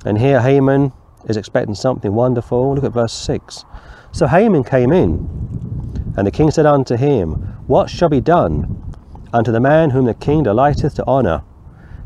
And 0.06 0.18
here 0.18 0.42
Haman 0.42 0.92
is 1.28 1.38
expecting 1.38 1.76
something 1.76 2.14
wonderful. 2.14 2.76
Look 2.76 2.84
at 2.84 2.92
verse 2.92 3.14
6. 3.14 3.66
So 4.12 4.28
Haman 4.28 4.64
came 4.64 4.92
in, 4.92 6.14
and 6.18 6.28
the 6.28 6.32
king 6.32 6.52
said 6.52 6.66
unto 6.66 6.96
him, 6.96 7.32
What 7.68 7.90
shall 7.90 8.10
be 8.10 8.22
done 8.22 8.94
unto 9.34 9.52
the 9.52 9.60
man 9.60 9.90
whom 9.90 10.06
the 10.06 10.14
king 10.14 10.44
delighteth 10.44 10.96
to 10.96 11.06
honour? 11.08 11.44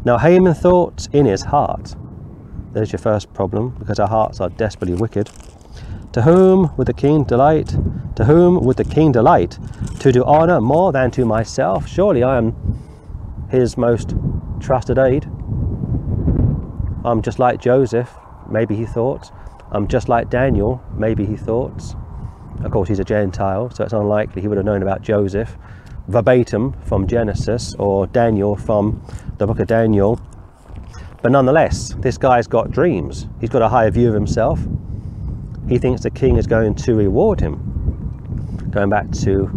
Now 0.06 0.18
Haman 0.18 0.54
thought 0.54 1.08
in 1.12 1.26
his 1.26 1.44
heart, 1.44 1.96
there's 2.74 2.92
your 2.92 3.00
first 3.00 3.34
problem, 3.34 3.76
because 3.80 4.00
our 4.00 4.08
hearts 4.08 4.40
are 4.40 4.50
desperately 4.50 4.96
wicked. 4.96 5.30
To 6.14 6.22
whom 6.22 6.76
would 6.78 6.88
the 6.88 6.94
king 6.94 7.24
delight? 7.24 7.76
To 8.16 8.26
whom 8.26 8.64
would 8.64 8.78
the 8.78 8.86
king 8.86 9.12
delight? 9.12 9.58
To 10.00 10.12
do 10.12 10.24
honour 10.24 10.62
more 10.62 10.92
than 10.92 11.12
to 11.12 11.26
myself? 11.26 11.88
Surely 11.88 12.24
I 12.24 12.38
am 12.38 12.56
his 13.50 13.78
most 13.78 14.16
trusted 14.60 14.98
aid. 14.98 15.28
I'm 17.08 17.22
just 17.22 17.40
like 17.40 17.62
Joseph, 17.62 18.14
maybe 18.50 18.76
he 18.76 18.86
thought. 18.86 19.32
I'm 19.72 19.88
just 19.88 20.10
like 20.10 20.30
Daniel, 20.30 20.84
maybe 20.94 21.26
he 21.26 21.38
thought. 21.38 21.96
Of 22.64 22.72
course, 22.72 22.90
he's 22.90 23.00
a 23.00 23.06
Gentile, 23.06 23.70
so 23.70 23.84
it's 23.86 23.94
unlikely 23.94 24.42
he 24.42 24.48
would 24.48 24.58
have 24.58 24.66
known 24.66 24.82
about 24.82 25.02
Joseph 25.02 25.58
verbatim 26.08 26.74
from 26.84 27.08
Genesis 27.08 27.76
or 27.76 28.08
Daniel 28.08 28.56
from 28.56 29.02
the 29.38 29.48
book 29.48 29.60
of 29.60 29.68
Daniel. 29.68 30.20
But 31.22 31.32
nonetheless, 31.32 31.96
this 32.00 32.18
guy's 32.18 32.48
got 32.48 32.72
dreams. 32.72 33.28
He's 33.40 33.50
got 33.50 33.62
a 33.62 33.70
higher 33.70 33.92
view 33.92 34.10
of 34.10 34.14
himself. 34.14 34.60
He 35.68 35.78
thinks 35.78 36.02
the 36.02 36.10
king 36.10 36.38
is 36.38 36.48
going 36.48 36.76
to 36.76 36.96
reward 36.96 37.40
him. 37.40 38.70
Going 38.70 38.90
back 38.90 39.12
to 39.24 39.50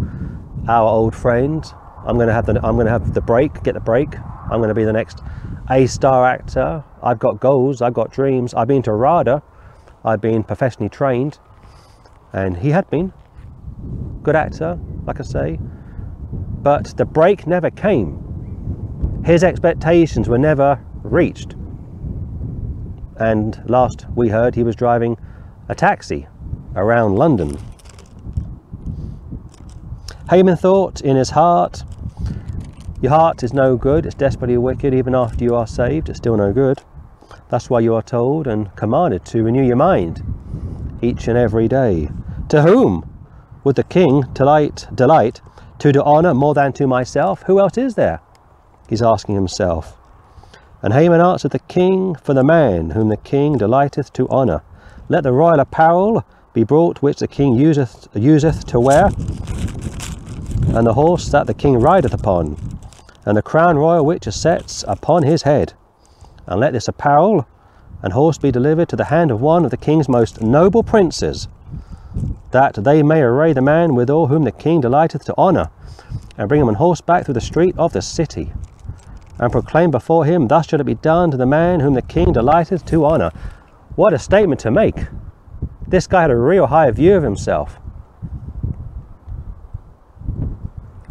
our 0.67 0.89
old 0.89 1.15
friend, 1.15 1.65
I'm 2.05 2.15
going 2.15 2.27
to 2.27 2.33
have 2.33 2.45
the 2.45 2.55
I'm 2.65 2.75
going 2.75 2.85
to 2.85 2.91
have 2.91 3.13
the 3.13 3.21
break, 3.21 3.63
get 3.63 3.73
the 3.73 3.79
break. 3.79 4.17
I'm 4.49 4.59
going 4.59 4.69
to 4.69 4.75
be 4.75 4.83
the 4.83 4.93
next 4.93 5.21
A 5.69 5.85
star 5.85 6.25
actor. 6.25 6.83
I've 7.01 7.19
got 7.19 7.39
goals, 7.39 7.81
I've 7.81 7.93
got 7.93 8.11
dreams. 8.11 8.53
I've 8.53 8.67
been 8.67 8.81
to 8.83 8.93
RADA. 8.93 9.41
I've 10.03 10.21
been 10.21 10.43
professionally 10.43 10.89
trained, 10.89 11.37
and 12.33 12.57
he 12.57 12.71
had 12.71 12.89
been 12.89 13.13
good 14.23 14.35
actor, 14.35 14.79
like 15.05 15.19
I 15.19 15.23
say. 15.23 15.59
But 16.31 16.97
the 16.97 17.05
break 17.05 17.45
never 17.45 17.69
came. 17.69 19.21
His 19.23 19.43
expectations 19.43 20.27
were 20.27 20.39
never 20.39 20.83
reached. 21.03 21.55
And 23.17 23.61
last 23.67 24.07
we 24.15 24.29
heard, 24.29 24.55
he 24.55 24.63
was 24.63 24.75
driving 24.75 25.17
a 25.69 25.75
taxi 25.75 26.27
around 26.75 27.15
London. 27.15 27.57
Haman 30.29 30.55
thought 30.55 31.01
in 31.01 31.15
his 31.15 31.29
heart, 31.29 31.83
Your 33.01 33.09
heart 33.09 33.41
is 33.41 33.51
no 33.51 33.77
good, 33.77 34.05
it's 34.05 34.13
desperately 34.13 34.59
wicked, 34.59 34.93
even 34.93 35.15
after 35.15 35.43
you 35.43 35.55
are 35.55 35.65
saved, 35.65 36.07
it's 36.07 36.19
still 36.19 36.37
no 36.37 36.53
good. 36.53 36.83
That's 37.49 37.67
why 37.67 37.79
you 37.79 37.95
are 37.95 38.03
told 38.03 38.45
and 38.45 38.75
commanded 38.75 39.25
to 39.25 39.41
renew 39.41 39.63
your 39.63 39.75
mind 39.75 40.21
each 41.01 41.27
and 41.27 41.35
every 41.35 41.67
day. 41.67 42.09
To 42.49 42.61
whom 42.61 43.09
would 43.63 43.75
the 43.75 43.83
king 43.83 44.25
delight, 44.33 44.87
delight 44.93 45.41
to 45.79 45.91
do 45.91 46.01
honour 46.01 46.35
more 46.35 46.53
than 46.53 46.73
to 46.73 46.85
myself? 46.85 47.41
Who 47.47 47.59
else 47.59 47.75
is 47.75 47.95
there? 47.95 48.21
He's 48.87 49.01
asking 49.01 49.33
himself. 49.33 49.97
And 50.83 50.93
Haman 50.93 51.21
answered 51.21 51.53
the 51.53 51.59
king, 51.59 52.13
For 52.13 52.35
the 52.35 52.43
man 52.43 52.91
whom 52.91 53.09
the 53.09 53.17
king 53.17 53.57
delighteth 53.57 54.13
to 54.13 54.29
honour. 54.29 54.61
Let 55.09 55.23
the 55.23 55.31
royal 55.31 55.59
apparel 55.59 56.23
be 56.53 56.63
brought 56.63 57.01
which 57.01 57.17
the 57.17 57.27
king 57.27 57.55
useth, 57.55 58.09
useth 58.13 58.63
to 58.67 58.79
wear, 58.79 59.05
and 60.75 60.85
the 60.85 60.93
horse 60.93 61.29
that 61.29 61.47
the 61.47 61.55
king 61.55 61.79
rideth 61.79 62.13
upon, 62.13 62.70
and 63.25 63.37
the 63.37 63.41
crown 63.41 63.77
royal 63.77 64.05
which 64.05 64.27
is 64.27 64.35
set 64.35 64.83
upon 64.87 65.23
his 65.23 65.43
head 65.43 65.73
and 66.47 66.59
let 66.59 66.73
this 66.73 66.87
apparel 66.87 67.47
and 68.03 68.13
horse 68.13 68.37
be 68.37 68.51
delivered 68.51 68.89
to 68.89 68.95
the 68.95 69.05
hand 69.05 69.31
of 69.31 69.41
one 69.41 69.63
of 69.63 69.71
the 69.71 69.77
king's 69.77 70.09
most 70.09 70.41
noble 70.41 70.83
princes, 70.83 71.47
that 72.51 72.75
they 72.83 73.03
may 73.03 73.21
array 73.21 73.53
the 73.53 73.61
man 73.61 73.95
withal 73.95 74.27
whom 74.27 74.43
the 74.43 74.51
king 74.51 74.81
delighteth 74.81 75.23
to 75.23 75.37
honour, 75.37 75.69
and 76.37 76.49
bring 76.49 76.61
him 76.61 76.67
on 76.67 76.75
horseback 76.75 77.25
through 77.25 77.35
the 77.35 77.41
street 77.41 77.75
of 77.77 77.93
the 77.93 78.01
city, 78.01 78.51
and 79.37 79.51
proclaim 79.51 79.91
before 79.91 80.25
him, 80.25 80.47
Thus 80.47 80.67
shall 80.67 80.81
it 80.81 80.85
be 80.85 80.95
done 80.95 81.31
to 81.31 81.37
the 81.37 81.45
man 81.45 81.79
whom 81.79 81.93
the 81.93 82.01
king 82.01 82.33
delighteth 82.33 82.85
to 82.85 83.05
honour. 83.05 83.31
What 83.95 84.13
a 84.13 84.19
statement 84.19 84.61
to 84.61 84.71
make! 84.71 85.05
This 85.87 86.07
guy 86.07 86.21
had 86.21 86.31
a 86.31 86.35
real 86.35 86.67
high 86.67 86.89
view 86.91 87.15
of 87.15 87.23
himself. 87.23 87.77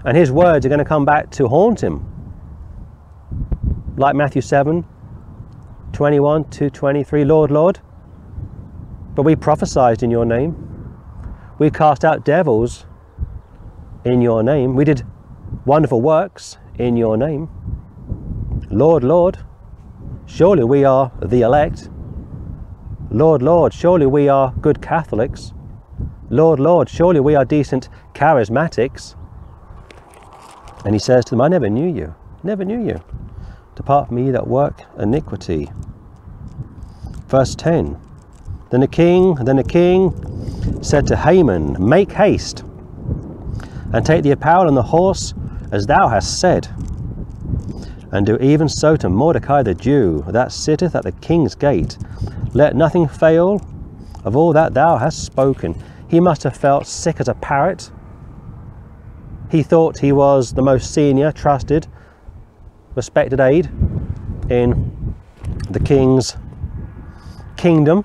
And 0.04 0.16
his 0.16 0.32
words 0.32 0.64
are 0.64 0.68
going 0.68 0.78
to 0.78 0.84
come 0.84 1.04
back 1.04 1.30
to 1.32 1.48
haunt 1.48 1.82
him. 1.82 2.06
Like 3.96 4.16
Matthew 4.16 4.40
7, 4.40 4.84
21 5.92 6.44
to 6.50 6.70
23, 6.70 7.24
Lord, 7.24 7.50
Lord. 7.50 7.80
But 9.14 9.22
we 9.22 9.36
prophesied 9.36 10.02
in 10.02 10.10
your 10.10 10.24
name. 10.24 10.56
We 11.58 11.70
cast 11.70 12.04
out 12.04 12.24
devils 12.24 12.86
in 14.04 14.22
your 14.22 14.42
name. 14.42 14.74
We 14.74 14.84
did 14.84 15.04
wonderful 15.66 16.00
works 16.00 16.56
in 16.78 16.96
your 16.96 17.18
name. 17.18 17.48
Lord, 18.70 19.04
Lord, 19.04 19.38
surely 20.24 20.64
we 20.64 20.84
are 20.84 21.12
the 21.20 21.42
elect. 21.42 21.90
Lord, 23.10 23.42
Lord, 23.42 23.74
surely 23.74 24.06
we 24.06 24.28
are 24.28 24.52
good 24.60 24.80
Catholics. 24.80 25.52
Lord, 26.30 26.60
Lord, 26.60 26.88
surely 26.88 27.20
we 27.20 27.34
are 27.34 27.44
decent 27.44 27.88
charismatics. 28.14 29.16
And 30.84 30.94
he 30.94 30.98
says 30.98 31.24
to 31.26 31.30
them, 31.30 31.40
I 31.40 31.48
never 31.48 31.68
knew 31.68 31.92
you, 31.92 32.14
never 32.42 32.64
knew 32.64 32.82
you. 32.84 33.00
Depart 33.74 34.08
from 34.08 34.16
me 34.16 34.30
that 34.30 34.46
work 34.46 34.82
iniquity. 34.98 35.70
Verse 37.28 37.54
10 37.54 37.96
Then 38.70 38.80
the 38.80 38.88
king, 38.88 39.34
then 39.36 39.56
the 39.56 39.64
king 39.64 40.12
said 40.82 41.06
to 41.08 41.16
Haman, 41.16 41.76
Make 41.78 42.12
haste 42.12 42.64
and 43.92 44.04
take 44.04 44.22
the 44.22 44.30
apparel 44.30 44.68
and 44.68 44.76
the 44.76 44.82
horse 44.82 45.34
as 45.72 45.86
thou 45.86 46.08
hast 46.08 46.40
said, 46.40 46.68
and 48.12 48.26
do 48.26 48.36
even 48.38 48.68
so 48.68 48.96
to 48.96 49.08
Mordecai 49.08 49.62
the 49.62 49.74
Jew 49.74 50.24
that 50.28 50.52
sitteth 50.52 50.94
at 50.94 51.04
the 51.04 51.12
king's 51.12 51.54
gate. 51.54 51.96
Let 52.52 52.74
nothing 52.74 53.06
fail 53.06 53.64
of 54.24 54.36
all 54.36 54.52
that 54.52 54.74
thou 54.74 54.96
hast 54.96 55.24
spoken. 55.24 55.80
He 56.08 56.18
must 56.18 56.42
have 56.42 56.56
felt 56.56 56.86
sick 56.86 57.20
as 57.20 57.28
a 57.28 57.34
parrot. 57.34 57.90
He 59.50 59.64
thought 59.64 59.98
he 59.98 60.12
was 60.12 60.52
the 60.52 60.62
most 60.62 60.94
senior, 60.94 61.32
trusted, 61.32 61.88
respected 62.94 63.40
aide 63.40 63.66
in 64.48 65.14
the 65.68 65.80
king's 65.80 66.36
kingdom, 67.56 68.04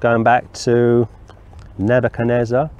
going 0.00 0.22
back 0.22 0.52
to 0.52 1.08
Nebuchadnezzar, 1.78 2.70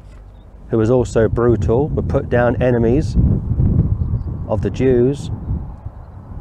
who 0.68 0.76
was 0.76 0.90
also 0.90 1.28
brutal, 1.28 1.88
would 1.88 2.08
put 2.08 2.28
down 2.28 2.60
enemies 2.62 3.16
of 4.48 4.60
the 4.60 4.70
Jews, 4.70 5.30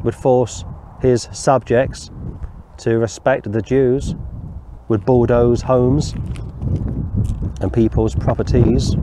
would 0.04 0.14
force 0.14 0.64
his 1.00 1.28
subjects 1.32 2.10
to 2.78 2.98
respect 2.98 3.50
the 3.50 3.62
Jews, 3.62 4.14
would 4.88 5.06
bulldoze 5.06 5.62
homes 5.62 6.12
and 7.62 7.72
people's 7.72 8.14
properties. 8.14 8.94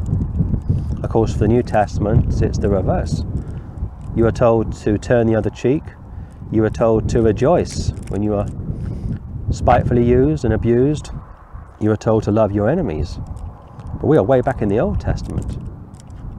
Of 1.03 1.09
course, 1.09 1.33
for 1.33 1.39
the 1.39 1.47
New 1.49 1.61
Testament, 1.61 2.41
it's 2.41 2.57
the 2.57 2.69
reverse. 2.69 3.23
You 4.15 4.25
are 4.25 4.31
told 4.31 4.73
to 4.77 4.97
turn 4.97 5.27
the 5.27 5.35
other 5.35 5.49
cheek. 5.49 5.83
You 6.51 6.63
are 6.63 6.69
told 6.69 7.09
to 7.09 7.21
rejoice 7.21 7.91
when 8.07 8.23
you 8.23 8.35
are 8.35 8.47
spitefully 9.51 10.05
used 10.05 10.45
and 10.45 10.53
abused. 10.53 11.11
You 11.79 11.91
are 11.91 11.97
told 11.97 12.23
to 12.23 12.31
love 12.31 12.51
your 12.53 12.69
enemies. 12.69 13.19
But 13.99 14.07
we 14.07 14.17
are 14.17 14.23
way 14.23 14.39
back 14.39 14.61
in 14.61 14.69
the 14.69 14.79
Old 14.79 15.01
Testament. 15.01 15.57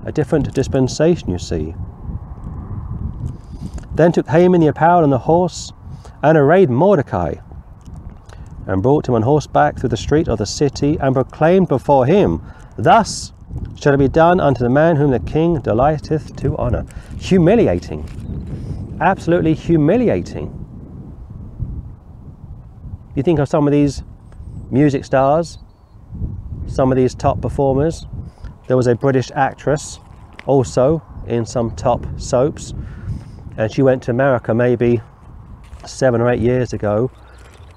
A 0.06 0.12
different 0.12 0.52
dispensation, 0.54 1.30
you 1.30 1.38
see. 1.38 1.74
Then 3.94 4.12
took 4.12 4.28
Haman 4.28 4.62
the 4.62 4.68
apparel 4.68 5.04
and 5.04 5.12
the 5.12 5.18
horse 5.18 5.72
and 6.22 6.38
arrayed 6.38 6.70
Mordecai 6.70 7.34
and 8.66 8.82
brought 8.82 9.08
him 9.08 9.14
on 9.14 9.22
horseback 9.22 9.78
through 9.78 9.90
the 9.90 9.96
street 9.96 10.26
of 10.26 10.38
the 10.38 10.46
city, 10.46 10.96
and 10.98 11.14
proclaimed 11.14 11.68
before 11.68 12.06
him, 12.06 12.40
Thus 12.78 13.33
shall 13.80 13.94
it 13.94 13.98
be 13.98 14.08
done 14.08 14.40
unto 14.40 14.62
the 14.62 14.70
man 14.70 14.96
whom 14.96 15.10
the 15.10 15.20
king 15.20 15.60
delighteth 15.60 16.34
to 16.36 16.56
honour. 16.56 16.86
Humiliating. 17.18 18.08
Absolutely 19.00 19.54
humiliating. 19.54 20.60
You 23.14 23.22
think 23.22 23.38
of 23.38 23.48
some 23.48 23.66
of 23.66 23.72
these 23.72 24.02
music 24.70 25.04
stars, 25.04 25.58
some 26.66 26.90
of 26.90 26.96
these 26.96 27.14
top 27.14 27.40
performers. 27.40 28.06
There 28.66 28.76
was 28.76 28.86
a 28.86 28.94
British 28.94 29.30
actress 29.34 30.00
also 30.46 31.02
in 31.26 31.46
some 31.46 31.70
top 31.76 32.06
soaps, 32.18 32.74
and 33.56 33.70
she 33.70 33.82
went 33.82 34.02
to 34.04 34.10
America 34.10 34.54
maybe 34.54 35.00
seven 35.86 36.20
or 36.20 36.30
eight 36.30 36.40
years 36.40 36.72
ago, 36.72 37.10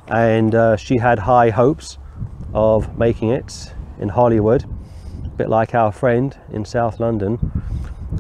and 0.08 0.56
uh, 0.56 0.76
she 0.76 0.98
had 0.98 1.20
high 1.20 1.50
hopes 1.50 1.98
of 2.54 2.98
making 2.98 3.30
it 3.30 3.74
in 4.00 4.10
Hollywood, 4.10 4.66
a 5.38 5.44
bit 5.44 5.50
like 5.50 5.76
our 5.76 5.92
friend 5.92 6.36
in 6.52 6.66
South 6.66 7.00
London. 7.00 7.38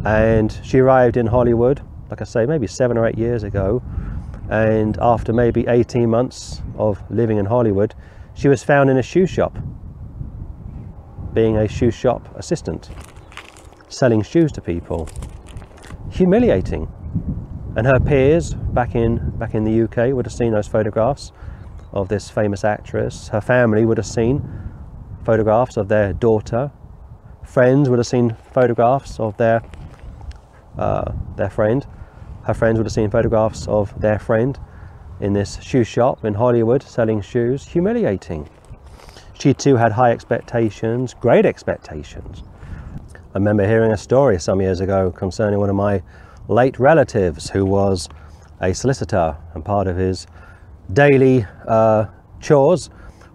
And 0.05 0.55
she 0.63 0.77
arrived 0.77 1.17
in 1.17 1.25
Hollywood, 1.25 1.81
like 2.11 2.21
I 2.21 2.25
say, 2.25 2.45
maybe 2.45 2.67
seven 2.67 2.95
or 2.95 3.07
eight 3.07 3.17
years 3.17 3.41
ago, 3.41 3.81
and 4.51 4.95
after 5.01 5.33
maybe 5.33 5.65
18 5.67 6.07
months 6.07 6.61
of 6.77 7.01
living 7.09 7.37
in 7.39 7.45
Hollywood, 7.47 7.95
she 8.35 8.47
was 8.47 8.63
found 8.63 8.91
in 8.91 8.97
a 8.97 9.01
shoe 9.01 9.25
shop, 9.25 9.57
being 11.33 11.57
a 11.57 11.67
shoe 11.67 11.89
shop 11.89 12.29
assistant, 12.35 12.91
selling 13.89 14.21
shoes 14.21 14.51
to 14.51 14.61
people. 14.61 15.09
Humiliating. 16.11 16.87
And 17.75 17.87
her 17.87 17.99
peers 17.99 18.53
back 18.53 18.93
in 18.93 19.31
back 19.39 19.55
in 19.55 19.63
the 19.63 19.81
UK 19.83 20.13
would 20.13 20.25
have 20.25 20.33
seen 20.33 20.51
those 20.51 20.67
photographs 20.67 21.31
of 21.93 22.09
this 22.09 22.29
famous 22.29 22.63
actress. 22.63 23.29
Her 23.29 23.41
family 23.41 23.85
would 23.85 23.97
have 23.97 24.05
seen 24.05 24.47
photographs 25.25 25.77
of 25.77 25.87
their 25.87 26.13
daughter. 26.13 26.71
Friends 27.47 27.89
would 27.89 27.99
have 27.99 28.07
seen 28.07 28.35
photographs 28.53 29.19
of 29.19 29.35
their 29.37 29.61
uh, 30.77 31.11
their 31.35 31.49
friend 31.49 31.85
her 32.47 32.53
friends 32.53 32.77
would 32.77 32.85
have 32.85 32.93
seen 32.93 33.09
photographs 33.09 33.67
of 33.67 33.93
their 33.99 34.17
friend 34.17 34.57
in 35.19 35.33
this 35.33 35.61
shoe 35.61 35.83
shop 35.83 36.23
in 36.23 36.33
Hollywood 36.33 36.81
selling 36.81 37.19
shoes. 37.19 37.67
Humiliating. 37.67 38.47
She 39.37 39.53
too 39.53 39.75
had 39.75 39.91
high 39.91 40.11
expectations, 40.11 41.13
great 41.13 41.45
expectations. 41.45 42.43
I 43.13 43.39
remember 43.39 43.67
hearing 43.67 43.91
a 43.91 43.97
story 43.97 44.39
some 44.39 44.61
years 44.61 44.79
ago 44.79 45.11
concerning 45.11 45.59
one 45.59 45.69
of 45.69 45.75
my 45.75 46.01
late 46.47 46.79
relatives 46.79 47.49
who 47.49 47.65
was 47.65 48.07
a 48.61 48.73
solicitor, 48.73 49.35
and 49.53 49.65
part 49.65 49.87
of 49.87 49.97
his 49.97 50.25
daily 50.93 51.45
uh, 51.67 52.05
chores 52.39 52.89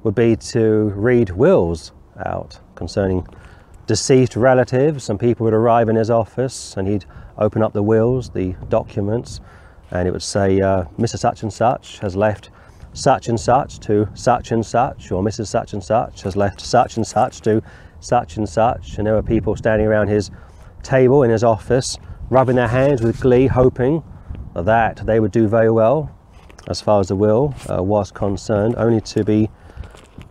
would 0.05 0.15
be 0.15 0.37
to 0.37 0.91
read 0.97 1.29
wills 1.29 1.93
out 2.25 2.59
concerning 2.77 3.27
deceased 3.93 4.37
relatives, 4.37 5.11
and 5.11 5.21
people 5.21 5.45
would 5.45 5.53
arrive 5.53 5.91
in 5.91 5.97
his 5.97 6.09
office 6.09 6.79
and 6.79 6.89
he'd 6.89 7.05
open 7.37 7.63
up 7.63 7.75
the 7.75 7.83
wills, 7.83 8.31
the 8.31 8.55
documents, 8.71 9.39
and 9.91 10.09
it 10.09 10.11
would 10.11 10.23
say 10.23 10.63
uh, 10.63 10.85
Mr. 10.99 11.19
Such 11.19 11.43
and 11.43 11.53
Such 11.53 11.99
has 11.99 12.17
left 12.17 12.49
such 12.95 13.29
and 13.29 13.39
such 13.39 13.81
to 13.81 14.09
such 14.15 14.51
and 14.51 14.65
such, 14.65 15.13
or 15.13 15.23
Mrs. 15.23 15.49
Such 15.49 15.75
and 15.75 15.85
Such 15.85 16.23
has 16.23 16.37
left 16.37 16.63
such 16.63 16.97
and 16.97 17.07
such 17.07 17.43
to 17.43 17.63
such 18.01 18.39
and 18.39 18.49
such. 18.49 18.97
And 18.97 19.07
there 19.07 19.13
were 19.13 19.23
people 19.23 19.57
standing 19.57 19.87
around 19.87 20.09
his 20.09 20.31
table 20.83 21.23
in 21.23 21.31
his 21.31 21.45
office, 21.45 21.99
rubbing 22.31 22.57
their 22.57 22.69
hands 22.69 23.03
with 23.03 23.21
glee, 23.21 23.47
hoping 23.47 24.03
that 24.55 25.05
they 25.05 25.21
would 25.21 25.33
do 25.33 25.49
very 25.49 25.71
well 25.71 26.11
as 26.67 26.81
far 26.81 26.99
as 27.01 27.09
the 27.09 27.17
will 27.17 27.55
uh, 27.69 27.83
was 27.83 28.11
concerned, 28.11 28.75
only 28.79 29.03
to 29.03 29.23
be 29.23 29.51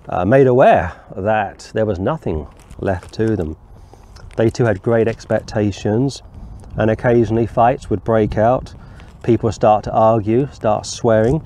uh, 0.09 0.25
made 0.25 0.47
aware 0.47 0.93
that 1.15 1.69
there 1.75 1.85
was 1.85 1.99
nothing 1.99 2.47
left 2.79 3.13
to 3.15 3.35
them. 3.35 3.57
They 4.37 4.49
too 4.49 4.65
had 4.65 4.81
great 4.81 5.07
expectations, 5.07 6.21
and 6.77 6.89
occasionally 6.89 7.45
fights 7.45 7.89
would 7.89 8.03
break 8.03 8.37
out. 8.37 8.73
People 9.23 9.51
start 9.51 9.83
to 9.83 9.91
argue, 9.91 10.47
start 10.51 10.85
swearing, 10.85 11.43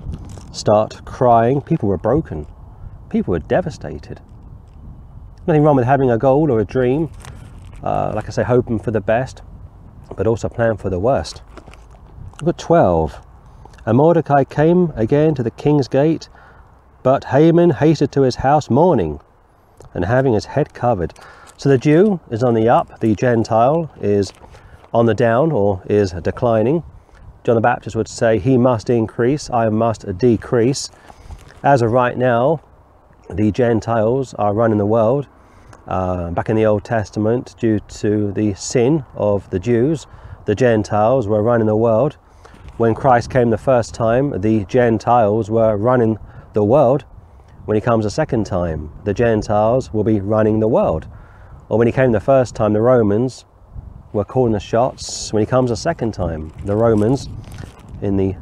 start 0.52 1.04
crying. 1.06 1.62
People 1.62 1.90
were 1.90 1.98
broken. 1.98 2.48
People 3.10 3.32
were 3.32 3.40
devastated. 3.40 4.22
Nothing 5.48 5.64
wrong 5.64 5.76
with 5.76 5.86
having 5.86 6.10
a 6.10 6.18
goal 6.18 6.52
or 6.52 6.60
a 6.60 6.66
dream, 6.66 7.10
uh, 7.84 8.14
like 8.16 8.28
I 8.28 8.32
say, 8.32 8.44
hoping 8.44 8.80
for 8.80 8.92
the 8.92 9.02
best, 9.02 9.42
but 10.16 10.28
also 10.28 10.48
plan 10.48 10.78
for 10.78 10.90
the 10.90 11.00
worst. 11.00 11.42
At 12.46 12.58
12. 12.58 13.22
And 13.86 13.98
Mordecai 13.98 14.44
came 14.44 14.92
again 14.96 15.36
to 15.36 15.44
the 15.44 15.52
king's 15.52 15.88
gate, 15.88 16.30
but 17.04 17.26
Haman 17.26 17.70
hasted 17.72 18.12
to 18.14 18.22
his 18.22 18.38
house 18.38 18.70
mourning 18.70 19.20
and 19.96 20.06
having 20.06 20.34
his 20.34 20.46
head 20.46 20.74
covered. 20.74 21.14
So 21.58 21.70
the 21.70 21.78
Jew 21.78 22.20
is 22.30 22.44
on 22.44 22.54
the 22.54 22.70
up, 22.70 23.00
the 23.00 23.16
Gentile 23.16 23.90
is 24.00 24.32
on 24.94 25.08
the 25.08 25.14
down 25.14 25.52
or 25.52 25.82
is 25.88 26.12
declining. 26.12 26.84
John 27.44 27.56
the 27.56 27.62
Baptist 27.62 27.96
would 27.96 28.08
say, 28.08 28.40
He 28.40 28.58
must 28.58 28.90
increase, 28.90 29.50
I 29.50 29.70
must 29.70 30.18
decrease. 30.18 30.90
As 31.64 31.82
of 31.82 31.92
right 31.92 32.18
now, 32.18 32.62
the 33.30 33.52
Gentiles 33.52 34.34
are 34.36 34.54
running 34.54 34.78
the 34.78 34.86
world. 34.86 35.28
Uh, 35.88 36.32
back 36.32 36.50
in 36.50 36.56
the 36.56 36.66
Old 36.66 36.84
Testament, 36.84 37.56
due 37.60 37.80
to 37.80 38.32
the 38.32 38.54
sin 38.56 39.06
of 39.16 39.50
the 39.50 39.60
Jews, 39.60 40.08
the 40.46 40.56
Gentiles 40.56 41.28
were 41.28 41.44
running 41.44 41.68
the 41.68 41.76
world. 41.76 42.18
When 42.78 42.94
Christ 42.96 43.30
came 43.30 43.52
the 43.52 43.58
first 43.58 43.94
time, 43.94 44.42
the 44.42 44.66
Gentiles 44.66 45.50
were 45.50 45.78
running 45.78 46.18
the 46.54 46.64
world. 46.64 47.06
When 47.66 47.76
he 47.76 47.82
comes 47.82 48.06
a 48.06 48.12
second 48.12 48.46
time, 48.46 48.92
the 49.06 49.14
Gentiles 49.14 49.92
will 49.92 50.04
be 50.04 50.22
running 50.22 50.60
the 50.60 50.68
world. 50.68 51.08
Or 51.68 51.80
when 51.80 51.88
he 51.88 51.92
came 51.92 52.12
the 52.12 52.20
first 52.20 52.56
time, 52.56 52.74
the 52.74 52.82
Romans 52.82 53.46
were 54.14 54.24
calling 54.24 54.54
the 54.54 54.60
shots. 54.60 55.34
When 55.34 55.42
he 55.42 55.48
comes 55.48 55.72
a 55.72 55.76
second 55.76 56.14
time, 56.14 56.54
the 56.64 56.76
Romans 56.76 57.28
in 58.04 58.18
the 58.18 58.36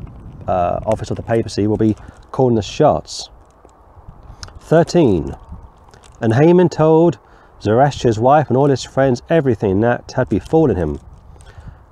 uh, 0.45 0.81
office 0.85 1.09
of 1.09 1.15
the 1.15 1.23
papacy 1.23 1.67
will 1.67 1.77
be 1.77 1.95
calling 2.31 2.55
the 2.55 2.61
shots. 2.61 3.29
13. 4.59 5.33
And 6.19 6.33
Haman 6.33 6.67
told 6.67 7.17
Zeresh 7.61 8.01
his 8.01 8.19
wife 8.19 8.49
and 8.49 8.57
all 8.57 8.67
his 8.67 8.83
friends 8.83 9.21
everything 9.29 9.79
that 9.79 10.11
had 10.17 10.27
befallen 10.27 10.75
him. 10.75 10.99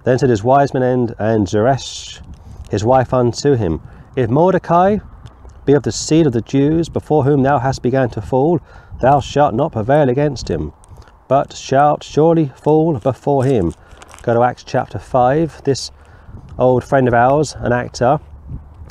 Then 0.03 0.19
said 0.19 0.29
his 0.29 0.43
wise 0.43 0.73
men 0.73 1.15
and 1.17 1.47
Zeresh 1.47 2.21
his 2.69 2.83
wife 2.83 3.13
unto 3.13 3.55
him, 3.55 3.81
If 4.17 4.29
Mordecai 4.29 4.97
be 5.71 5.75
of 5.75 5.83
the 5.83 5.91
seed 5.91 6.27
of 6.27 6.33
the 6.33 6.41
Jews 6.41 6.89
before 6.89 7.23
whom 7.23 7.43
thou 7.43 7.59
hast 7.59 7.81
begun 7.81 8.09
to 8.09 8.21
fall, 8.21 8.59
thou 8.99 9.21
shalt 9.21 9.53
not 9.53 9.71
prevail 9.71 10.09
against 10.09 10.49
him 10.49 10.73
but 11.31 11.53
shalt 11.53 12.03
surely 12.03 12.51
fall 12.57 12.99
before 12.99 13.45
him. 13.45 13.73
Go 14.21 14.33
to 14.33 14.43
Acts 14.43 14.65
chapter 14.65 14.99
5. 14.99 15.63
This 15.63 15.89
old 16.59 16.83
friend 16.83 17.07
of 17.07 17.13
ours, 17.13 17.55
an 17.59 17.71
actor, 17.71 18.19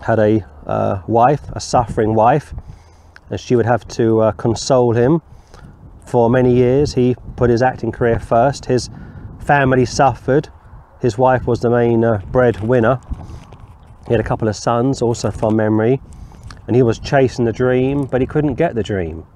had 0.01 0.19
a 0.19 0.47
uh, 0.67 1.03
wife, 1.07 1.43
a 1.53 1.61
suffering 1.61 2.15
wife, 2.15 2.55
and 3.29 3.39
she 3.39 3.57
would 3.57 3.67
have 3.67 3.87
to 3.89 4.21
uh, 4.21 4.33
console 4.33 4.95
him. 4.95 5.21
For 6.07 6.31
many 6.31 6.55
years, 6.55 6.95
he 6.95 7.15
put 7.37 7.51
his 7.51 7.61
acting 7.61 7.93
career 7.93 8.19
first. 8.19 8.65
His 8.65 8.89
family 9.39 9.85
suffered. 9.85 10.49
His 11.03 11.19
wife 11.19 11.47
was 11.47 11.61
the 11.61 11.69
main 11.69 12.03
uh, 12.03 12.23
breadwinner. 12.33 13.01
He 14.07 14.15
had 14.15 14.21
a 14.21 14.25
couple 14.27 14.49
of 14.49 14.57
sons, 14.57 15.03
also 15.03 15.31
from 15.31 15.57
memory, 15.57 16.01
and 16.71 16.77
he 16.77 16.85
was 16.85 17.01
chasing 17.01 17.45
the 17.45 17.53
dream, 17.53 18.05
but 18.05 18.21
he 18.21 18.27
couldn't 18.29 18.55
get 18.55 18.77
the 18.77 18.83
dream. 18.85 19.27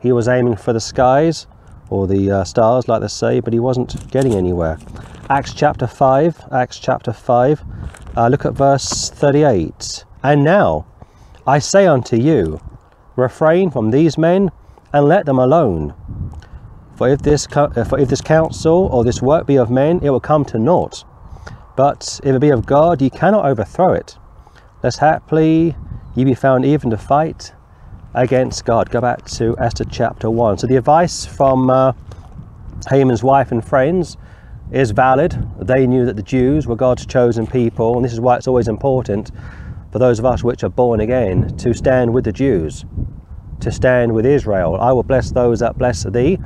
He 0.00 0.12
was 0.12 0.28
aiming 0.28 0.54
for 0.54 0.72
the 0.72 0.78
skies, 0.78 1.48
or 1.88 2.06
the 2.06 2.30
uh, 2.30 2.44
stars, 2.44 2.86
like 2.86 3.00
they 3.00 3.08
say, 3.08 3.40
but 3.40 3.52
he 3.52 3.58
wasn't 3.58 4.08
getting 4.12 4.34
anywhere. 4.34 4.78
Acts 5.28 5.52
chapter 5.52 5.88
5, 5.88 6.44
Acts 6.52 6.78
chapter 6.78 7.12
5, 7.12 7.64
uh, 8.16 8.28
look 8.28 8.44
at 8.44 8.52
verse 8.52 9.10
38. 9.10 10.04
And 10.22 10.44
now 10.44 10.86
I 11.44 11.58
say 11.58 11.88
unto 11.88 12.14
you, 12.14 12.60
refrain 13.16 13.72
from 13.72 13.90
these 13.90 14.16
men 14.16 14.52
and 14.92 15.08
let 15.08 15.26
them 15.26 15.40
alone. 15.40 15.92
For 16.94 17.08
if 17.08 17.20
this, 17.22 17.48
uh, 17.50 17.82
for 17.82 17.98
if 17.98 18.08
this 18.08 18.20
counsel 18.20 18.88
or 18.92 19.02
this 19.02 19.20
work 19.20 19.48
be 19.48 19.56
of 19.56 19.72
men, 19.72 19.98
it 20.04 20.10
will 20.10 20.20
come 20.20 20.44
to 20.44 20.58
naught. 20.60 21.02
But 21.74 22.20
if 22.22 22.32
it 22.32 22.38
be 22.38 22.50
of 22.50 22.64
God, 22.64 23.02
ye 23.02 23.10
cannot 23.10 23.44
overthrow 23.44 23.92
it. 23.92 24.16
Lest 24.84 25.00
haply 25.00 25.74
ye 26.14 26.24
be 26.24 26.34
found 26.34 26.64
even 26.64 26.90
to 26.90 26.96
fight 26.96 27.52
against 28.14 28.64
God. 28.64 28.90
Go 28.90 29.00
back 29.00 29.24
to 29.26 29.56
Esther 29.58 29.84
chapter 29.84 30.30
1. 30.30 30.58
So 30.58 30.66
the 30.66 30.76
advice 30.76 31.24
from 31.24 31.70
uh, 31.70 31.92
Haman's 32.88 33.22
wife 33.22 33.52
and 33.52 33.64
friends 33.64 34.16
is 34.72 34.90
valid. 34.90 35.36
They 35.60 35.86
knew 35.86 36.04
that 36.06 36.16
the 36.16 36.22
Jews 36.22 36.66
were 36.66 36.76
God's 36.76 37.06
chosen 37.06 37.46
people, 37.46 37.96
and 37.96 38.04
this 38.04 38.12
is 38.12 38.20
why 38.20 38.36
it's 38.36 38.48
always 38.48 38.68
important 38.68 39.30
for 39.92 39.98
those 39.98 40.18
of 40.18 40.24
us 40.24 40.44
which 40.44 40.62
are 40.62 40.68
born 40.68 41.00
again 41.00 41.56
to 41.58 41.74
stand 41.74 42.12
with 42.12 42.24
the 42.24 42.32
Jews, 42.32 42.84
to 43.60 43.70
stand 43.70 44.12
with 44.12 44.24
Israel. 44.24 44.76
I 44.80 44.92
will 44.92 45.02
bless 45.02 45.30
those 45.32 45.60
that 45.60 45.78
bless 45.78 46.04
thee, 46.04 46.38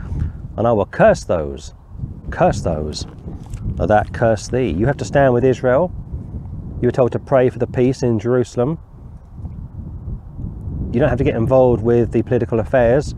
and 0.56 0.66
I 0.66 0.72
will 0.72 0.86
curse 0.86 1.24
those, 1.24 1.74
curse 2.30 2.60
those 2.62 3.06
that 3.76 4.12
curse 4.12 4.48
thee. 4.48 4.70
You 4.70 4.86
have 4.86 4.96
to 4.98 5.04
stand 5.04 5.34
with 5.34 5.44
Israel. 5.44 5.92
You 6.80 6.88
were 6.88 6.92
told 6.92 7.12
to 7.12 7.18
pray 7.18 7.50
for 7.50 7.58
the 7.58 7.66
peace 7.66 8.02
in 8.02 8.18
Jerusalem. 8.18 8.78
You 10.94 11.00
don't 11.00 11.08
have 11.08 11.18
to 11.18 11.24
get 11.24 11.34
involved 11.34 11.82
with 11.82 12.12
the 12.12 12.22
political 12.22 12.60
affairs 12.60 13.14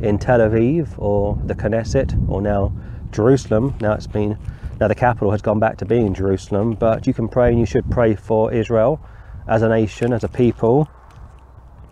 in 0.00 0.18
Tel 0.18 0.40
Aviv 0.40 0.98
or 0.98 1.40
the 1.44 1.54
Knesset 1.54 2.28
or 2.28 2.42
now 2.42 2.72
Jerusalem. 3.12 3.74
Now 3.80 3.92
it's 3.92 4.08
been 4.08 4.36
now 4.80 4.88
the 4.88 4.94
capital 4.94 5.30
has 5.30 5.40
gone 5.40 5.58
back 5.58 5.78
to 5.78 5.84
being 5.86 6.12
Jerusalem, 6.12 6.74
but 6.74 7.06
you 7.06 7.14
can 7.14 7.28
pray 7.28 7.50
and 7.50 7.58
you 7.58 7.64
should 7.64 7.90
pray 7.90 8.14
for 8.14 8.52
Israel 8.52 9.00
as 9.48 9.62
a 9.62 9.68
nation, 9.68 10.12
as 10.12 10.24
a 10.24 10.28
people. 10.28 10.88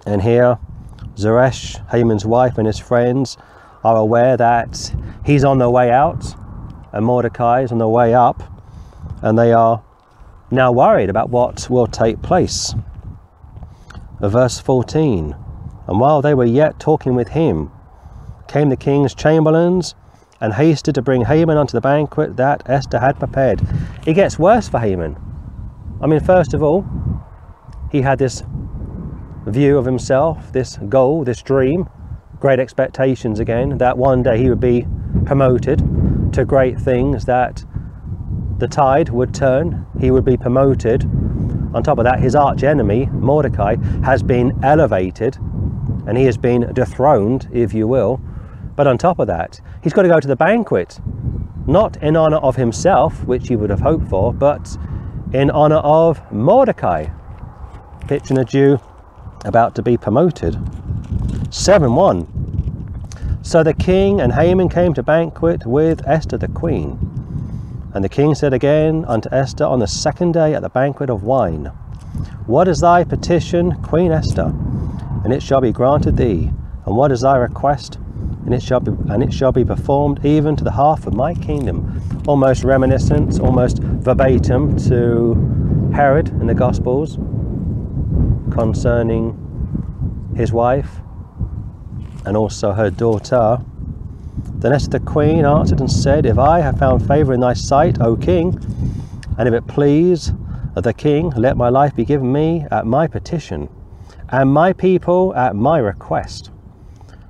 And 0.04 0.20
here, 0.20 0.58
Zeresh, 1.16 1.78
Haman's 1.90 2.26
wife, 2.26 2.58
and 2.58 2.66
his 2.66 2.78
friends 2.78 3.38
are 3.84 3.96
aware 3.96 4.36
that 4.36 4.94
he's 5.24 5.44
on 5.44 5.58
the 5.58 5.70
way 5.70 5.90
out 5.90 6.34
and 6.94 7.04
Mordecai 7.04 7.62
is 7.62 7.72
on 7.72 7.78
the 7.78 7.88
way 7.88 8.14
up, 8.14 8.42
and 9.20 9.36
they 9.36 9.52
are 9.52 9.82
now 10.52 10.70
worried 10.70 11.10
about 11.10 11.28
what 11.28 11.68
will 11.68 11.88
take 11.88 12.22
place. 12.22 12.72
Verse 14.28 14.58
14 14.60 15.34
And 15.86 16.00
while 16.00 16.22
they 16.22 16.34
were 16.34 16.44
yet 16.44 16.78
talking 16.78 17.14
with 17.14 17.28
him, 17.28 17.70
came 18.48 18.68
the 18.68 18.76
king's 18.76 19.14
chamberlains 19.14 19.94
and 20.40 20.52
hasted 20.52 20.94
to 20.94 21.02
bring 21.02 21.24
Haman 21.24 21.56
unto 21.56 21.72
the 21.72 21.80
banquet 21.80 22.36
that 22.36 22.62
Esther 22.66 22.98
had 22.98 23.18
prepared. 23.18 23.60
It 24.06 24.14
gets 24.14 24.38
worse 24.38 24.68
for 24.68 24.78
Haman. 24.78 25.16
I 26.00 26.06
mean, 26.06 26.20
first 26.20 26.54
of 26.54 26.62
all, 26.62 26.84
he 27.90 28.02
had 28.02 28.18
this 28.18 28.42
view 29.46 29.78
of 29.78 29.84
himself, 29.84 30.52
this 30.52 30.76
goal, 30.88 31.24
this 31.24 31.42
dream, 31.42 31.88
great 32.40 32.58
expectations 32.58 33.40
again, 33.40 33.78
that 33.78 33.96
one 33.96 34.22
day 34.22 34.38
he 34.38 34.48
would 34.48 34.60
be 34.60 34.86
promoted 35.24 35.78
to 36.32 36.44
great 36.44 36.78
things, 36.78 37.24
that 37.24 37.64
the 38.58 38.68
tide 38.68 39.08
would 39.10 39.34
turn, 39.34 39.86
he 40.00 40.10
would 40.10 40.24
be 40.24 40.36
promoted. 40.36 41.08
On 41.74 41.82
top 41.82 41.98
of 41.98 42.04
that, 42.04 42.20
his 42.20 42.36
arch 42.36 42.62
enemy, 42.62 43.06
Mordecai, 43.06 43.76
has 44.04 44.22
been 44.22 44.58
elevated 44.62 45.36
and 46.06 46.16
he 46.16 46.24
has 46.24 46.36
been 46.36 46.72
dethroned, 46.72 47.48
if 47.52 47.74
you 47.74 47.88
will. 47.88 48.20
But 48.76 48.86
on 48.86 48.96
top 48.96 49.18
of 49.18 49.26
that, 49.26 49.60
he's 49.82 49.92
got 49.92 50.02
to 50.02 50.08
go 50.08 50.20
to 50.20 50.28
the 50.28 50.36
banquet, 50.36 51.00
not 51.66 51.96
in 52.02 52.16
honor 52.16 52.36
of 52.36 52.56
himself, 52.56 53.24
which 53.24 53.48
he 53.48 53.56
would 53.56 53.70
have 53.70 53.80
hoped 53.80 54.08
for, 54.08 54.32
but 54.32 54.76
in 55.32 55.50
honor 55.50 55.76
of 55.76 56.20
Mordecai, 56.32 57.08
picturing 58.06 58.38
a 58.38 58.44
Jew 58.44 58.78
about 59.44 59.74
to 59.74 59.82
be 59.82 59.96
promoted. 59.96 60.56
7 61.52 61.94
1. 61.94 63.40
So 63.42 63.62
the 63.62 63.74
king 63.74 64.20
and 64.20 64.32
Haman 64.32 64.68
came 64.68 64.94
to 64.94 65.02
banquet 65.02 65.66
with 65.66 66.06
Esther 66.06 66.38
the 66.38 66.48
queen. 66.48 67.13
And 67.94 68.02
the 68.02 68.08
king 68.08 68.34
said 68.34 68.52
again 68.52 69.04
unto 69.06 69.28
Esther 69.30 69.64
on 69.64 69.78
the 69.78 69.86
second 69.86 70.32
day 70.32 70.52
at 70.52 70.62
the 70.62 70.68
banquet 70.68 71.10
of 71.10 71.22
wine, 71.22 71.66
What 72.46 72.66
is 72.66 72.80
thy 72.80 73.04
petition, 73.04 73.80
Queen 73.82 74.10
Esther? 74.10 74.52
And 75.22 75.32
it 75.32 75.40
shall 75.40 75.60
be 75.60 75.70
granted 75.70 76.16
thee. 76.16 76.50
And 76.86 76.96
what 76.96 77.12
is 77.12 77.20
thy 77.20 77.36
request? 77.36 77.98
And 78.44 78.52
it 78.52 78.62
shall 78.62 78.80
be 78.80 78.90
and 79.10 79.22
it 79.22 79.32
shall 79.32 79.52
be 79.52 79.64
performed 79.64 80.26
even 80.26 80.56
to 80.56 80.64
the 80.64 80.72
half 80.72 81.06
of 81.06 81.14
my 81.14 81.34
kingdom. 81.34 82.02
Almost 82.26 82.64
reminiscent, 82.64 83.38
almost 83.38 83.78
verbatim 83.78 84.76
to 84.88 85.90
Herod 85.94 86.28
in 86.28 86.48
the 86.48 86.54
Gospels 86.54 87.16
concerning 88.50 89.40
his 90.36 90.52
wife 90.52 90.98
and 92.26 92.36
also 92.36 92.72
her 92.72 92.90
daughter. 92.90 93.58
Then 94.36 94.72
Esther 94.72 94.98
the 94.98 95.04
queen 95.04 95.44
answered 95.44 95.80
and 95.80 95.90
said, 95.90 96.26
If 96.26 96.38
I 96.38 96.60
have 96.60 96.78
found 96.78 97.06
favour 97.06 97.34
in 97.34 97.40
thy 97.40 97.52
sight, 97.52 98.00
O 98.00 98.16
king, 98.16 98.58
and 99.38 99.46
if 99.46 99.54
it 99.54 99.66
please 99.66 100.32
the 100.74 100.92
king, 100.92 101.30
let 101.30 101.56
my 101.56 101.68
life 101.68 101.94
be 101.94 102.04
given 102.04 102.32
me 102.32 102.66
at 102.70 102.86
my 102.86 103.06
petition, 103.06 103.68
and 104.30 104.52
my 104.52 104.72
people 104.72 105.34
at 105.34 105.54
my 105.54 105.78
request. 105.78 106.50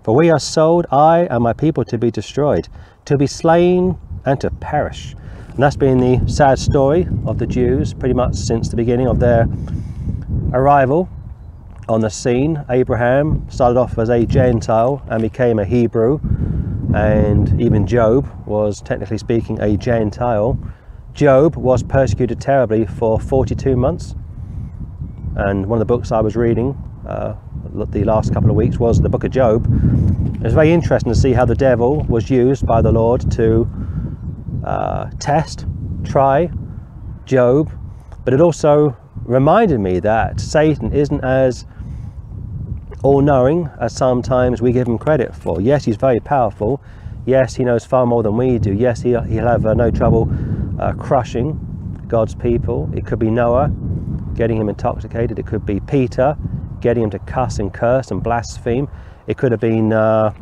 For 0.02 0.14
we 0.14 0.30
are 0.30 0.38
sold, 0.38 0.86
I 0.90 1.26
and 1.30 1.42
my 1.42 1.52
people, 1.52 1.84
to 1.86 1.98
be 1.98 2.10
destroyed, 2.10 2.68
to 3.06 3.16
be 3.18 3.26
slain, 3.26 3.98
and 4.24 4.40
to 4.40 4.50
perish. 4.50 5.14
And 5.48 5.62
that's 5.62 5.76
been 5.76 5.98
the 5.98 6.28
sad 6.30 6.58
story 6.58 7.06
of 7.26 7.38
the 7.38 7.46
Jews 7.46 7.94
pretty 7.94 8.14
much 8.14 8.34
since 8.34 8.68
the 8.68 8.76
beginning 8.76 9.06
of 9.06 9.18
their 9.18 9.46
arrival 10.52 11.08
on 11.88 12.00
the 12.00 12.10
scene. 12.10 12.64
Abraham 12.68 13.46
started 13.50 13.78
off 13.78 13.98
as 13.98 14.08
a 14.08 14.26
Gentile 14.26 15.02
and 15.08 15.22
became 15.22 15.58
a 15.58 15.64
Hebrew, 15.64 16.20
and 16.92 17.60
even 17.60 17.86
Job 17.86 18.28
was 18.46 18.82
technically 18.82 19.18
speaking 19.18 19.60
a 19.60 19.76
Gentile. 19.76 20.58
Job 21.12 21.56
was 21.56 21.82
persecuted 21.82 22.40
terribly 22.40 22.86
for 22.86 23.20
42 23.20 23.76
months, 23.76 24.14
and 25.36 25.66
one 25.66 25.76
of 25.76 25.80
the 25.80 25.92
books 25.92 26.12
I 26.12 26.20
was 26.20 26.36
reading 26.36 26.76
uh, 27.08 27.34
the 27.90 28.04
last 28.04 28.32
couple 28.32 28.50
of 28.50 28.56
weeks 28.56 28.78
was 28.78 29.00
the 29.00 29.08
book 29.08 29.24
of 29.24 29.30
Job. 29.30 29.64
It 30.36 30.42
was 30.42 30.54
very 30.54 30.72
interesting 30.72 31.12
to 31.12 31.18
see 31.18 31.32
how 31.32 31.44
the 31.44 31.54
devil 31.54 32.02
was 32.04 32.30
used 32.30 32.66
by 32.66 32.82
the 32.82 32.92
Lord 32.92 33.30
to 33.32 33.68
uh, 34.64 35.10
test, 35.18 35.66
try 36.04 36.50
Job, 37.24 37.70
but 38.24 38.34
it 38.34 38.40
also 38.40 38.96
reminded 39.24 39.80
me 39.80 40.00
that 40.00 40.40
Satan 40.40 40.92
isn't 40.92 41.22
as 41.24 41.66
all 43.04 43.20
knowing 43.20 43.68
as 43.80 43.94
sometimes 43.94 44.62
we 44.62 44.72
give 44.72 44.88
him 44.88 44.96
credit 44.96 45.34
for. 45.36 45.60
Yes, 45.60 45.84
he's 45.84 45.96
very 45.96 46.20
powerful. 46.20 46.80
Yes, 47.26 47.54
he 47.54 47.62
knows 47.62 47.84
far 47.84 48.06
more 48.06 48.22
than 48.22 48.34
we 48.34 48.58
do. 48.58 48.72
Yes, 48.72 49.02
he'll, 49.02 49.20
he'll 49.20 49.46
have 49.46 49.66
uh, 49.66 49.74
no 49.74 49.90
trouble 49.90 50.32
uh, 50.80 50.94
crushing 50.94 52.04
God's 52.08 52.34
people. 52.34 52.90
It 52.94 53.04
could 53.04 53.18
be 53.18 53.30
Noah 53.30 53.70
getting 54.34 54.56
him 54.56 54.70
intoxicated. 54.70 55.38
It 55.38 55.46
could 55.46 55.66
be 55.66 55.80
Peter 55.80 56.34
getting 56.80 57.02
him 57.02 57.10
to 57.10 57.18
cuss 57.20 57.58
and 57.58 57.72
curse 57.74 58.10
and 58.10 58.22
blaspheme. 58.22 58.88
It 59.26 59.36
could 59.36 59.52
have 59.52 59.60
been 59.60 59.92
uh, 59.92 60.32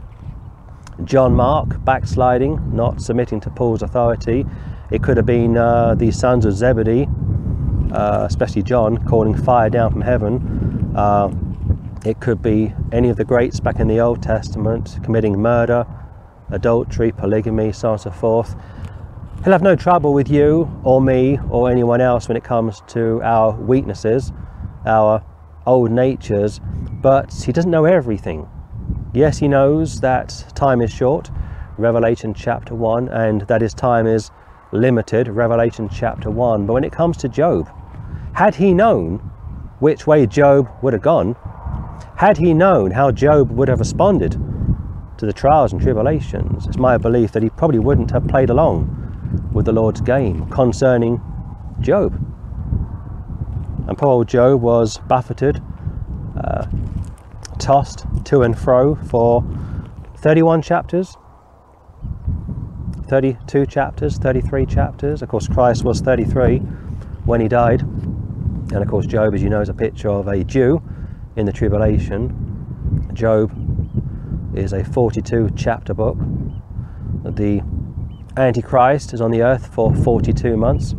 John 1.03 1.35
Mark 1.35 1.85
backsliding, 1.85 2.77
not 2.77 3.03
submitting 3.03 3.41
to 3.41 3.51
Paul's 3.51 3.83
authority. 3.83 4.47
It 4.93 5.03
could 5.03 5.17
have 5.17 5.27
been 5.27 5.57
uh, 5.57 5.97
the 5.97 6.13
sons 6.13 6.45
of 6.45 6.55
Zebedee, 6.55 7.09
uh, 7.93 8.25
especially 8.29 8.63
John, 8.63 9.05
calling 9.09 9.37
fire 9.37 9.69
down 9.69 9.91
from 9.91 10.03
heaven. 10.03 10.93
It 12.05 12.19
could 12.19 12.43
be 12.43 12.75
any 12.91 13.11
of 13.11 13.17
the 13.17 13.25
greats 13.25 13.61
back 13.61 13.79
in 13.79 13.87
the 13.87 14.01
Old 14.01 14.25
Testament 14.25 14.99
committing 15.05 15.41
murder, 15.41 15.87
adultery, 16.51 17.13
polygamy, 17.13 17.71
so 17.71 17.89
on 17.89 17.93
and 17.95 18.01
so 18.01 18.11
forth. 18.11 18.57
He'll 19.45 19.53
have 19.53 19.63
no 19.63 19.77
trouble 19.77 20.13
with 20.13 20.29
you 20.29 20.69
or 20.83 21.01
me 21.01 21.39
or 21.49 21.71
anyone 21.71 22.01
else 22.01 22.27
when 22.27 22.37
it 22.37 22.43
comes 22.43 22.83
to 22.89 23.23
our 23.23 23.53
weaknesses, 23.53 24.33
our 24.85 25.25
old 25.65 25.93
natures, 25.93 26.61
but 27.01 27.33
he 27.33 27.53
doesn't 27.53 27.71
know 27.71 27.85
everything. 27.85 28.49
Yes, 29.15 29.39
he 29.39 29.47
knows 29.47 30.01
that 30.01 30.45
time 30.57 30.81
is 30.81 30.93
short, 30.93 31.31
Revelation 31.79 32.35
chapter 32.35 32.75
1, 32.75 33.11
and 33.11 33.43
that 33.43 33.61
his 33.61 33.75
time 33.75 34.09
is 34.09 34.33
limited, 34.73 35.29
Revelation 35.29 35.89
chapter 35.89 36.31
1. 36.31 36.67
But 36.67 36.73
when 36.73 36.85
it 36.85 36.91
comes 36.91 37.17
to 37.19 37.29
Job, 37.29 37.71
had 38.33 38.57
he 38.57 38.75
known 38.75 39.19
which 39.79 40.05
way 40.07 40.27
Job 40.27 40.69
would 40.83 40.95
have 40.95 41.03
gone, 41.03 41.37
had 42.17 42.39
he 42.39 42.55
known 42.55 42.91
how 42.91 43.11
Job 43.11 43.51
would 43.51 43.69
have 43.69 43.81
responded 43.81 44.33
to 45.19 45.27
the 45.27 45.33
trials 45.33 45.73
and 45.73 45.81
tribulations, 45.81 46.67
it's 46.67 46.79
my 46.79 46.97
belief 46.97 47.33
that 47.33 47.43
he 47.43 47.51
probably 47.51 47.79
wouldn't 47.79 48.11
have 48.11 48.27
played 48.29 48.51
along 48.51 48.99
with 49.53 49.67
the 49.67 49.73
Lord's 49.73 50.01
game 50.01 50.49
concerning 50.51 51.21
Job. 51.81 52.15
And 53.89 53.99
poor 53.99 54.09
old 54.09 54.29
Job 54.29 54.63
was 54.63 54.99
buffeted, 54.99 55.63
uh, 56.37 56.67
tossed 57.59 58.07
to 58.25 58.43
and 58.43 58.59
fro 58.59 58.95
for 58.95 59.45
31 60.17 60.63
chapters, 60.63 61.17
32 63.09 63.67
chapters, 63.67 64.17
33 64.19 64.65
chapters. 64.65 65.23
Of 65.23 65.29
course, 65.29 65.49
Christ 65.49 65.85
was 65.85 66.01
33 66.01 66.59
when 67.25 67.41
he 67.41 67.49
died. 67.49 67.83
And 67.83 68.77
of 68.77 68.89
course, 68.89 69.07
Job, 69.07 69.35
as 69.35 69.43
you 69.43 69.51
know, 69.51 69.61
is 69.61 69.69
a 69.69 69.75
picture 69.75 70.09
of 70.09 70.29
a 70.29 70.45
Jew 70.45 70.83
in 71.37 71.47
the 71.47 71.53
tribulation. 71.53 73.11
Job 73.13 73.51
is 74.57 74.73
a 74.73 74.85
42 74.85 75.51
chapter 75.57 75.95
book. 75.95 76.19
The 77.25 77.63
Antichrist 78.37 79.15
is 79.15 79.21
on 79.21 79.31
the 79.31 79.43
earth 79.43 79.67
for 79.67 79.95
42 79.95 80.57
months. 80.57 80.95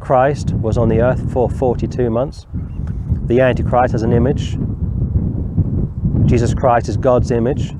Christ 0.00 0.52
was 0.54 0.78
on 0.78 0.88
the 0.88 1.00
earth 1.00 1.32
for 1.32 1.50
42 1.50 2.10
months. 2.10 2.46
The 3.26 3.40
Antichrist 3.40 3.92
has 3.92 4.02
an 4.02 4.12
image. 4.12 4.58
Jesus 6.26 6.54
Christ 6.54 6.88
is 6.88 6.96
God's 6.96 7.30
image. 7.30 7.74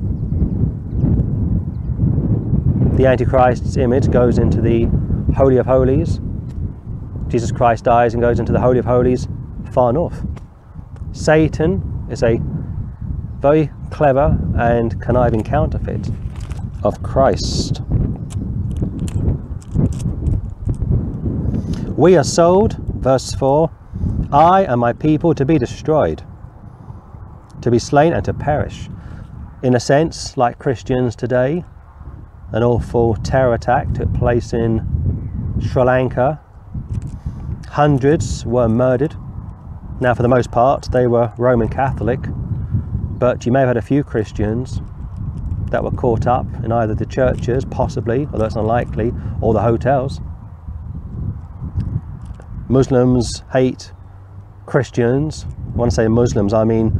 The 2.97 3.07
Antichrist's 3.07 3.77
image 3.77 4.11
goes 4.11 4.38
into 4.38 4.61
the 4.61 4.87
Holy 5.35 5.59
of 5.59 5.66
Holies. 5.66 6.21
Jesus 7.29 7.53
Christ 7.53 7.85
dies 7.85 8.14
and 8.14 8.23
goes 8.23 8.40
into 8.40 8.53
the 8.53 8.61
Holy 8.61 8.79
of 8.79 8.85
Holies 8.85 9.29
far 9.71 9.92
north. 9.92 10.27
Satan 11.12 11.88
is 12.11 12.23
a 12.23 12.40
very 13.40 13.71
clever 13.90 14.38
and 14.57 15.01
conniving 15.01 15.42
counterfeit 15.42 16.09
of 16.83 17.03
Christ. 17.03 17.81
We 21.97 22.16
are 22.16 22.25
sold, 22.25 22.77
verse 23.01 23.35
4, 23.35 23.71
I 24.33 24.64
and 24.64 24.81
my 24.81 24.92
people 24.92 25.35
to 25.35 25.44
be 25.44 25.59
destroyed, 25.59 26.23
to 27.62 27.71
be 27.71 27.79
slain 27.79 28.12
and 28.12 28.25
to 28.25 28.35
perish. 28.35 28.88
In 29.62 29.75
a 29.75 29.81
sense, 29.81 30.37
like 30.37 30.59
Christians 30.59 31.16
today, 31.16 31.64
an 32.53 32.62
awful 32.62 33.16
terror 33.16 33.55
attack 33.55 33.92
took 33.92 34.12
place 34.14 34.53
in 34.53 35.57
Sri 35.61 35.83
Lanka. 35.83 36.40
Hundreds 37.68 38.47
were 38.47 38.68
murdered. 38.68 39.16
Now, 40.01 40.15
for 40.15 40.23
the 40.23 40.29
most 40.29 40.53
part, 40.53 40.91
they 40.93 41.09
were 41.09 41.33
Roman 41.39 41.69
Catholic, 41.69 42.21
but 43.19 43.45
you 43.45 43.51
may 43.51 43.61
have 43.61 43.69
had 43.69 43.77
a 43.77 43.83
few 43.83 44.05
Christians 44.05 44.81
that 45.71 45.83
were 45.83 45.91
caught 45.91 46.27
up 46.27 46.47
in 46.63 46.71
either 46.71 46.95
the 46.95 47.05
churches, 47.05 47.65
possibly, 47.65 48.29
although 48.33 48.45
it's 48.45 48.55
unlikely, 48.55 49.13
or 49.41 49.53
the 49.55 49.61
hotels. 49.61 50.21
Muslims 52.69 53.43
hate 53.53 53.93
Christians. 54.67 55.47
When 55.75 55.89
I 55.89 55.91
say 55.91 56.07
Muslims, 56.07 56.53
I 56.53 56.65
mean 56.65 56.93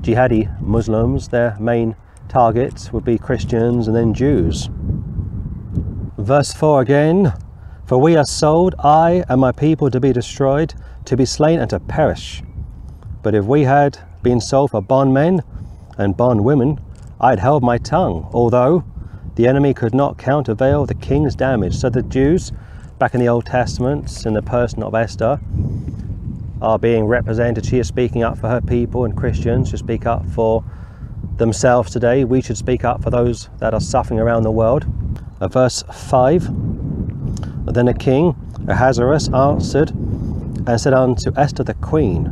jihadi 0.00 0.60
Muslims. 0.60 1.28
Their 1.28 1.56
main 1.60 1.94
targets 2.28 2.92
would 2.92 3.04
be 3.04 3.18
Christians 3.18 3.86
and 3.86 3.96
then 3.96 4.14
Jews. 4.14 4.68
Verse 6.18 6.52
4 6.52 6.80
again 6.80 7.34
For 7.84 7.98
we 7.98 8.16
are 8.16 8.24
sold, 8.24 8.74
I 8.80 9.24
and 9.28 9.40
my 9.40 9.52
people, 9.52 9.90
to 9.90 10.00
be 10.00 10.12
destroyed, 10.12 10.74
to 11.06 11.16
be 11.16 11.24
slain, 11.24 11.60
and 11.60 11.70
to 11.70 11.80
perish. 11.80 12.42
But 13.22 13.34
if 13.34 13.44
we 13.44 13.64
had 13.64 13.98
been 14.22 14.40
sold 14.40 14.70
for 14.70 14.80
bondmen 14.82 15.42
and 15.98 16.16
bondwomen, 16.16 16.80
I 17.20 17.30
had 17.30 17.38
held 17.38 17.62
my 17.62 17.78
tongue, 17.78 18.28
although 18.32 18.84
the 19.36 19.46
enemy 19.46 19.74
could 19.74 19.94
not 19.94 20.18
countervail 20.18 20.86
the 20.86 20.94
king's 20.94 21.34
damage. 21.34 21.76
So 21.76 21.88
the 21.88 22.02
Jews, 22.02 22.52
back 22.98 23.14
in 23.14 23.20
the 23.20 23.28
Old 23.28 23.46
Testament, 23.46 24.26
in 24.26 24.34
the 24.34 24.42
person 24.42 24.82
of 24.82 24.94
Esther, 24.94 25.40
are 26.60 26.78
being 26.78 27.04
represented. 27.04 27.66
She 27.66 27.78
is 27.78 27.88
speaking 27.88 28.22
up 28.22 28.38
for 28.38 28.48
her 28.48 28.60
people, 28.60 29.04
and 29.04 29.16
Christians 29.16 29.70
should 29.70 29.78
speak 29.78 30.06
up 30.06 30.26
for 30.26 30.64
themselves 31.36 31.90
today. 31.90 32.24
We 32.24 32.40
should 32.40 32.56
speak 32.56 32.84
up 32.84 33.02
for 33.02 33.10
those 33.10 33.48
that 33.58 33.74
are 33.74 33.80
suffering 33.80 34.20
around 34.20 34.42
the 34.42 34.50
world. 34.50 34.86
Verse 35.40 35.82
5 35.92 36.46
Then 37.66 37.86
the 37.86 37.94
king 37.94 38.34
Ahasuerus 38.68 39.28
answered 39.28 39.92
and 40.66 40.80
said 40.80 40.92
unto 40.92 41.32
Esther 41.36 41.64
the 41.64 41.74
queen, 41.74 42.26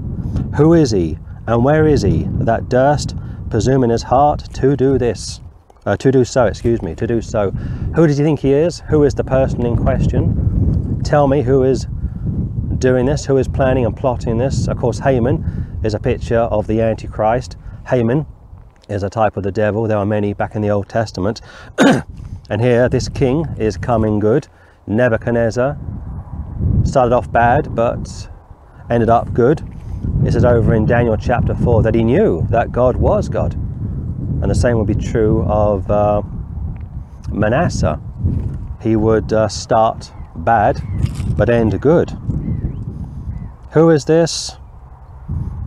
Who 0.57 0.75
is 0.75 0.91
he, 0.91 1.19
and 1.47 1.65
where 1.65 1.87
is 1.87 2.03
he 2.03 2.27
that 2.41 2.69
durst 2.69 3.15
presume 3.55 3.85
in 3.85 3.91
his 3.91 4.03
heart 4.03 4.41
to 4.53 4.77
do 4.77 4.99
this. 4.99 5.41
Uh, 5.87 5.97
to 5.97 6.11
do 6.11 6.25
so, 6.25 6.47
excuse 6.47 6.83
me, 6.83 6.93
to 6.95 7.07
do 7.07 7.21
so. 7.21 7.51
Who 7.95 8.07
does 8.07 8.19
he 8.19 8.25
think 8.25 8.41
he 8.41 8.53
is? 8.53 8.81
Who 8.89 9.05
is 9.05 9.15
the 9.15 9.23
person 9.23 9.65
in 9.65 9.77
question? 9.77 11.01
Tell 11.05 11.29
me 11.29 11.43
who 11.43 11.63
is 11.63 11.87
doing 12.79 13.07
this, 13.07 13.27
who 13.27 13.37
is 13.37 13.47
planning 13.47 13.87
and 13.87 13.97
plotting 13.97 14.39
this. 14.39 14.67
Of 14.67 14.79
course, 14.79 14.99
Haman 14.99 15.79
is 15.85 15.95
a 15.95 16.01
picture 16.01 16.41
of 16.41 16.67
the 16.67 16.81
Antichrist. 16.81 17.57
Haman 17.87 18.27
is 18.89 19.05
a 19.05 19.09
type 19.09 19.37
of 19.37 19.45
the 19.45 19.53
devil. 19.53 19.87
There 19.87 19.99
are 19.99 20.07
many 20.07 20.33
back 20.33 20.57
in 20.57 20.63
the 20.63 20.71
Old 20.71 20.89
Testament. 20.89 21.41
and 22.51 22.61
here, 22.61 22.89
this 22.89 23.09
king 23.09 23.47
is 23.57 23.77
coming 23.77 24.19
good. 24.19 24.49
Nebuchadnezzar 24.87 25.79
started 26.85 27.15
off 27.15 27.31
bad, 27.31 27.75
but 27.75 28.29
ended 28.91 29.09
up 29.09 29.33
good. 29.33 29.63
It 30.25 30.33
says 30.33 30.45
over 30.45 30.75
in 30.75 30.87
Daniel 30.87 31.17
chapter 31.17 31.55
4 31.55 31.83
that 31.83 31.95
he 31.95 32.05
knew 32.05 32.47
that 32.51 32.73
God 32.73 32.97
was 32.97 33.29
God. 33.29 33.55
And 33.55 34.51
the 34.51 34.55
same 34.55 34.79
would 34.79 34.87
be 34.87 34.95
true 34.95 35.43
of 35.45 35.91
uh, 35.91 36.23
Manasseh. 37.31 38.01
He 38.83 38.97
would 38.97 39.33
uh, 39.33 39.49
start 39.49 40.13
bad 40.37 40.83
but 41.37 41.49
end 41.49 41.81
good. 41.81 42.11
Who 43.73 43.91
is 43.91 44.05
this 44.05 44.53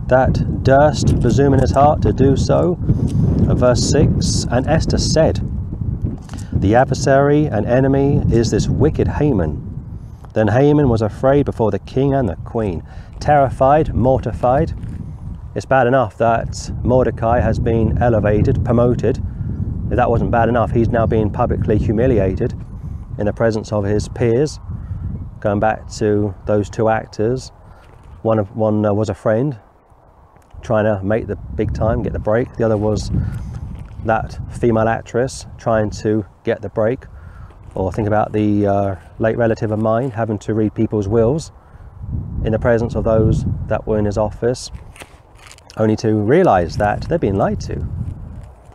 that 0.06 0.62
durst 0.62 1.20
presume 1.20 1.52
in 1.54 1.60
his 1.60 1.72
heart 1.72 2.00
to 2.02 2.12
do 2.12 2.36
so? 2.36 2.76
Verse 2.80 3.82
6 3.90 4.46
And 4.50 4.66
Esther 4.66 4.98
said, 4.98 5.40
The 6.52 6.74
adversary 6.74 7.46
and 7.46 7.66
enemy 7.66 8.22
is 8.30 8.50
this 8.50 8.68
wicked 8.68 9.08
Haman. 9.08 9.67
Then 10.34 10.48
Haman 10.48 10.88
was 10.88 11.02
afraid 11.02 11.46
before 11.46 11.70
the 11.70 11.78
king 11.78 12.14
and 12.14 12.28
the 12.28 12.36
queen 12.36 12.82
terrified, 13.20 13.94
mortified. 13.94 14.72
It's 15.54 15.66
bad 15.66 15.86
enough 15.86 16.18
that 16.18 16.70
Mordecai 16.82 17.40
has 17.40 17.58
been 17.58 18.00
elevated, 18.00 18.64
promoted. 18.64 19.22
If 19.90 19.96
that 19.96 20.10
wasn't 20.10 20.30
bad 20.30 20.48
enough, 20.48 20.70
he's 20.70 20.88
now 20.88 21.06
being 21.06 21.30
publicly 21.30 21.78
humiliated 21.78 22.54
in 23.18 23.26
the 23.26 23.32
presence 23.32 23.72
of 23.72 23.84
his 23.84 24.08
peers. 24.08 24.60
Going 25.40 25.60
back 25.60 25.88
to 25.92 26.34
those 26.46 26.68
two 26.68 26.88
actors, 26.88 27.50
one 28.22 28.38
of 28.38 28.54
one 28.56 28.84
uh, 28.84 28.92
was 28.92 29.08
a 29.08 29.14
friend 29.14 29.58
trying 30.60 30.84
to 30.84 31.02
make 31.04 31.26
the 31.26 31.36
big 31.36 31.72
time, 31.72 32.02
get 32.02 32.12
the 32.12 32.18
break. 32.18 32.56
The 32.56 32.64
other 32.64 32.76
was 32.76 33.10
that 34.04 34.38
female 34.50 34.88
actress 34.88 35.46
trying 35.56 35.90
to 35.90 36.26
get 36.44 36.62
the 36.62 36.68
break. 36.68 37.04
Or 37.74 37.92
think 37.92 38.08
about 38.08 38.32
the 38.32 38.66
uh, 38.66 38.96
late 39.18 39.36
relative 39.36 39.70
of 39.70 39.78
mine 39.78 40.10
having 40.10 40.38
to 40.40 40.54
read 40.54 40.74
people's 40.74 41.06
wills 41.06 41.52
in 42.44 42.52
the 42.52 42.58
presence 42.58 42.94
of 42.94 43.04
those 43.04 43.44
that 43.66 43.86
were 43.86 43.98
in 43.98 44.04
his 44.04 44.18
office, 44.18 44.70
only 45.76 45.96
to 45.96 46.14
realize 46.14 46.76
that 46.76 47.02
they're 47.02 47.18
being 47.18 47.36
lied 47.36 47.60
to. 47.60 47.86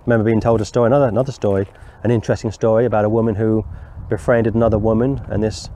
remember 0.05 0.23
being 0.23 0.41
told 0.41 0.61
a 0.61 0.65
story, 0.65 0.87
another, 0.87 1.07
another 1.07 1.31
story, 1.31 1.67
an 2.03 2.11
interesting 2.11 2.51
story 2.51 2.85
about 2.85 3.05
a 3.05 3.09
woman 3.09 3.35
who 3.35 3.65
befriended 4.09 4.53
another 4.53 4.77
woman, 4.77 5.21
and 5.29 5.41
this 5.41 5.69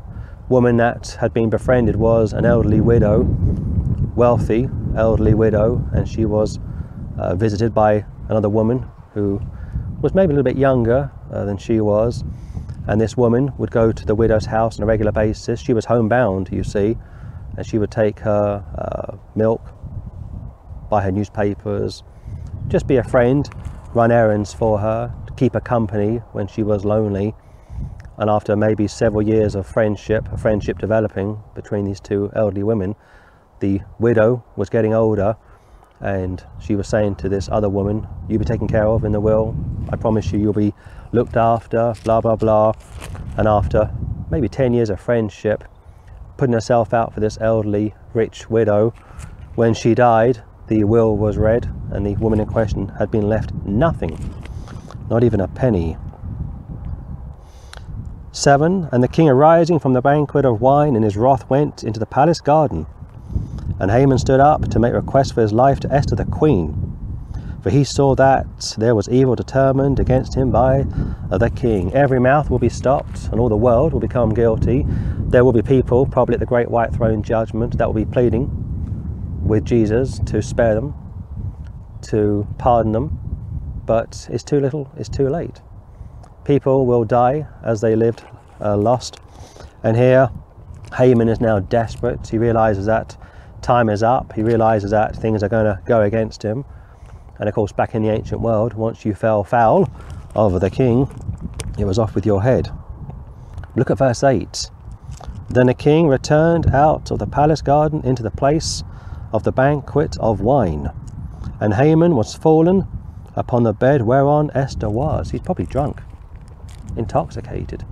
woman 0.50 0.78
that 0.78 1.18
had 1.20 1.34
been 1.34 1.50
befriended 1.50 1.96
was 1.96 2.34
an 2.34 2.46
elderly 2.46 2.82
widow, 2.82 3.24
wealthy 4.16 4.70
elderly 4.96 5.34
widow, 5.34 5.88
and 5.94 6.08
she 6.08 6.26
was 6.26 6.60
uh, 7.18 7.36
visited 7.36 7.74
by 7.74 8.06
another 8.30 8.50
woman 8.50 8.86
who 9.14 9.42
was 10.02 10.14
maybe 10.14 10.32
a 10.32 10.36
little 10.36 10.44
bit 10.44 10.58
younger 10.58 11.12
uh, 11.32 11.46
than 11.46 11.58
she 11.58 11.80
was. 11.82 12.24
And 12.88 13.02
this 13.02 13.18
woman 13.18 13.52
would 13.58 13.72
go 13.72 13.92
to 13.92 14.06
the 14.06 14.16
widow's 14.16 14.46
house 14.46 14.80
on 14.80 14.84
a 14.84 14.86
regular 14.86 15.12
basis. 15.12 15.60
She 15.60 15.74
was 15.74 15.86
homebound, 15.86 16.50
you 16.52 16.64
see, 16.64 16.98
and 17.58 17.66
she 17.66 17.78
would 17.78 17.92
take 17.92 18.20
her 18.20 18.64
uh, 18.78 19.18
milk, 19.36 19.62
buy 20.90 21.04
her 21.04 21.12
newspapers, 21.12 22.04
just 22.70 22.88
be 22.88 22.98
a 22.98 23.04
friend, 23.04 23.50
run 23.94 24.12
errands 24.12 24.54
for 24.54 24.80
her, 24.80 25.14
keep 25.36 25.54
her 25.54 25.62
company 25.62 26.18
when 26.32 26.48
she 26.48 26.64
was 26.64 26.86
lonely. 26.86 27.34
And 28.18 28.30
after 28.30 28.56
maybe 28.56 28.88
several 28.88 29.22
years 29.22 29.54
of 29.54 29.68
friendship, 29.68 30.28
a 30.32 30.38
friendship 30.38 30.80
developing 30.80 31.42
between 31.56 31.86
these 31.86 32.00
two 32.00 32.32
elderly 32.36 32.64
women, 32.64 32.96
the 33.60 33.82
widow 34.00 34.44
was 34.56 34.70
getting 34.70 34.94
older 34.94 35.36
and 36.00 36.44
she 36.60 36.76
was 36.76 36.88
saying 36.88 37.16
to 37.16 37.30
this 37.30 37.50
other 37.52 37.70
woman, 37.70 38.08
You'll 38.28 38.40
be 38.40 38.46
taken 38.46 38.68
care 38.68 38.86
of 38.86 39.04
in 39.04 39.12
the 39.12 39.20
will. 39.20 39.56
I 39.90 39.96
promise 39.96 40.32
you, 40.32 40.40
you'll 40.40 40.54
be 40.54 40.74
looked 41.12 41.38
after, 41.38 41.94
blah, 42.04 42.22
blah, 42.22 42.36
blah. 42.36 42.74
And 43.38 43.48
after 43.48 43.92
maybe 44.30 44.50
10 44.50 44.74
years 44.74 44.90
of 44.90 45.00
friendship, 45.00 45.64
putting 46.38 46.54
herself 46.54 46.94
out 46.94 47.14
for 47.14 47.20
this 47.20 47.38
elderly 47.42 47.94
rich 48.14 48.50
widow. 48.50 48.92
When 49.56 49.74
she 49.74 49.96
died, 49.96 50.44
the 50.68 50.84
will 50.84 51.18
was 51.18 51.38
read, 51.38 51.72
and 51.92 52.06
the 52.06 52.16
woman 52.16 52.40
in 52.40 52.46
question 52.48 52.90
had 53.00 53.10
been 53.10 53.28
left 53.28 53.54
nothing, 53.66 54.34
not 55.10 55.24
even 55.24 55.40
a 55.40 55.48
penny. 55.48 55.98
7. 58.32 58.90
And 58.92 59.02
the 59.02 59.08
king 59.08 59.28
arising 59.28 59.80
from 59.80 59.94
the 59.94 60.02
banquet 60.02 60.46
of 60.46 60.62
wine 60.62 60.96
in 60.96 61.02
his 61.02 61.18
wrath 61.18 61.50
went 61.50 61.84
into 61.84 62.00
the 62.00 62.06
palace 62.06 62.40
garden. 62.40 62.86
And 63.80 63.90
Haman 63.90 64.20
stood 64.20 64.40
up 64.40 64.70
to 64.70 64.80
make 64.80 64.94
request 64.94 65.34
for 65.34 65.42
his 65.42 65.54
life 65.54 65.80
to 65.82 65.92
Esther 65.92 66.16
the 66.16 66.26
queen. 66.26 66.87
For 67.68 67.72
he 67.72 67.84
saw 67.84 68.16
that 68.16 68.76
there 68.78 68.96
was 68.96 69.10
evil 69.10 69.36
determined 69.36 70.00
against 70.00 70.36
him 70.36 70.52
by 70.52 70.84
the 71.30 71.50
king. 71.54 71.94
Every 71.94 72.18
mouth 72.18 72.50
will 72.50 72.60
be 72.60 72.70
stopped, 72.70 73.28
and 73.30 73.42
all 73.42 73.50
the 73.50 73.58
world 73.58 73.92
will 73.92 74.00
become 74.00 74.34
guilty 74.34 74.86
there 75.28 75.44
will 75.44 75.52
be 75.52 75.62
people, 75.62 76.06
probably 76.06 76.36
at 76.36 76.40
the 76.40 76.46
great 76.46 76.72
white 76.72 76.94
throne 76.94 77.22
judgment, 77.24 77.78
that 77.78 77.86
will 77.86 77.94
be 77.94 78.06
pleading 78.06 78.50
with 79.46 79.66
Jesus 79.66 80.20
to 80.20 80.42
spare 80.42 80.76
them, 80.76 80.94
to 82.04 82.48
pardon 82.58 82.94
them, 82.94 83.20
but 83.86 84.30
it's 84.32 84.46
too 84.46 84.62
little, 84.62 84.90
it's 84.96 85.10
too 85.10 85.28
late. 85.28 85.60
People 86.46 86.86
will 86.86 87.04
die 87.04 87.48
as 87.66 87.82
they 87.82 87.98
lived 87.98 88.24
uh, 88.62 88.78
lost. 88.78 89.20
And 89.84 89.98
here, 89.98 90.30
Haman 90.98 91.28
is 91.28 91.42
now 91.42 91.60
desperate. 91.60 92.30
He 92.30 92.38
realizes 92.38 92.86
that 92.86 93.18
time 93.62 93.90
is 93.90 94.04
up. 94.04 94.32
He 94.32 94.42
realizes 94.42 94.92
that 94.92 95.18
things 95.18 95.44
are 95.44 95.50
going 95.50 95.66
to 95.66 95.82
go 95.86 96.04
against 96.04 96.42
him. 96.42 96.64
And 97.40 97.48
of 97.48 97.56
course, 97.56 97.72
back 97.72 97.96
in 97.96 98.02
the 98.02 98.10
ancient 98.10 98.42
world, 98.42 98.74
once 98.74 99.06
you 99.06 99.14
fell 99.14 99.44
foul 99.44 99.90
of 100.36 100.60
the 100.60 100.70
king, 100.70 101.10
it 101.78 101.86
was 101.86 102.00
off 102.00 102.16
with 102.16 102.26
your 102.26 102.44
head. 102.44 102.72
Look 103.76 103.92
at 103.92 104.00
verse 104.00 104.24
8. 104.24 104.70
Then 105.50 105.68
the 105.68 105.74
king 105.74 106.08
returned 106.08 106.68
out 106.68 107.12
of 107.12 107.20
the 107.20 107.28
palace 107.28 107.62
garden 107.62 108.02
into 108.04 108.24
the 108.24 108.32
place 108.32 108.84
of 109.32 109.44
the 109.44 109.52
banquet 109.52 110.18
of 110.20 110.42
wine. 110.42 110.92
And 111.60 111.76
Haman 111.76 112.16
was 112.16 112.34
fallen 112.36 112.88
upon 113.36 113.64
the 113.64 113.74
bed 113.74 114.02
whereon 114.02 114.52
Esther 114.54 114.90
was. 114.90 115.32
He's 115.32 115.42
probably 115.42 115.66
drunk, 115.66 116.02
intoxicated. 116.96 117.86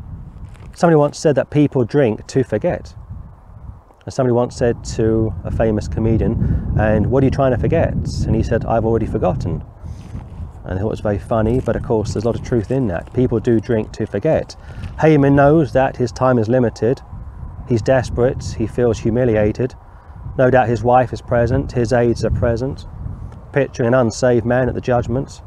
Somebody 0.74 0.98
once 0.98 1.18
said 1.18 1.36
that 1.36 1.50
people 1.50 1.86
drink 1.86 2.28
to 2.28 2.44
forget. 2.44 2.96
And 4.06 4.14
somebody 4.14 4.34
once 4.34 4.56
said 4.56 4.84
to 4.96 5.34
a 5.44 5.52
famous 5.52 5.88
comedian, 5.88 6.76
And 6.78 7.08
what 7.08 7.24
are 7.24 7.26
you 7.26 7.32
trying 7.32 7.52
to 7.52 7.58
forget? 7.58 7.94
And 7.94 8.36
he 8.36 8.44
said, 8.44 8.64
I've 8.66 8.86
already 8.86 9.08
forgotten. 9.08 9.64
And 10.64 10.78
I 10.78 10.82
thought 10.82 10.88
it 10.88 10.92
was 10.92 11.00
very 11.00 11.18
funny, 11.18 11.60
but 11.60 11.76
of 11.76 11.84
course, 11.84 12.14
there's 12.14 12.24
a 12.24 12.28
lot 12.28 12.40
of 12.40 12.46
truth 12.46 12.70
in 12.70 12.88
that. 12.88 13.12
People 13.14 13.40
do 13.40 13.60
drink 13.60 13.92
to 13.94 14.06
forget. 14.06 14.56
Haman 15.00 15.36
knows 15.36 15.74
that 15.74 15.98
his 15.98 16.12
time 16.12 16.38
is 16.38 16.48
limited. 16.48 17.02
He's 17.68 17.82
desperate. 17.82 18.44
He 18.58 18.68
feels 18.68 19.00
humiliated. 19.00 19.74
No 20.38 20.52
doubt 20.52 20.70
his 20.70 20.84
wife 20.84 21.12
is 21.12 21.22
present. 21.22 21.72
His 21.72 21.92
aides 21.92 22.24
are 22.24 22.30
present. 22.32 22.86
Picturing 23.54 23.88
an 23.88 23.94
unsaved 23.96 24.46
man 24.46 24.70
at 24.70 24.76
the 24.76 24.82
judgment. 24.82 25.42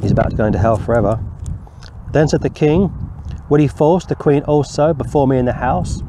He's 0.00 0.10
about 0.10 0.30
to 0.30 0.36
go 0.36 0.46
into 0.46 0.58
hell 0.58 0.76
forever. 0.76 1.22
Then 2.12 2.26
said 2.26 2.42
the 2.42 2.50
king, 2.50 2.92
Would 3.48 3.60
he 3.60 3.68
force 3.68 4.06
the 4.06 4.16
queen 4.16 4.42
also 4.42 4.92
before 4.92 5.28
me 5.28 5.38
in 5.38 5.44
the 5.44 5.52
house? 5.52 6.02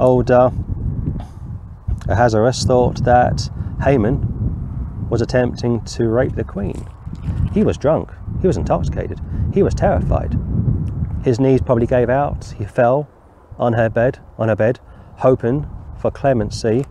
Old 0.00 0.30
uh, 0.30 0.50
Ahasuerus 2.08 2.64
thought 2.64 3.04
that 3.04 3.48
Haman 3.82 5.08
was 5.08 5.22
attempting 5.22 5.84
to 5.84 6.08
rape 6.08 6.34
the 6.34 6.42
queen. 6.42 6.86
He 7.52 7.62
was 7.62 7.78
drunk, 7.78 8.10
he 8.40 8.46
was 8.46 8.56
intoxicated, 8.56 9.20
he 9.52 9.62
was 9.62 9.74
terrified. 9.74 10.36
His 11.22 11.38
knees 11.38 11.60
probably 11.62 11.86
gave 11.86 12.10
out, 12.10 12.54
he 12.58 12.64
fell 12.64 13.08
on 13.56 13.74
her 13.74 13.88
bed, 13.88 14.18
on 14.36 14.48
her 14.48 14.56
bed, 14.56 14.80
hoping 15.18 15.68
for 15.96 16.10
clemency, 16.10 16.84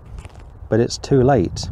but 0.69 0.79
it's 0.79 0.97
too 0.97 1.21
late. 1.21 1.69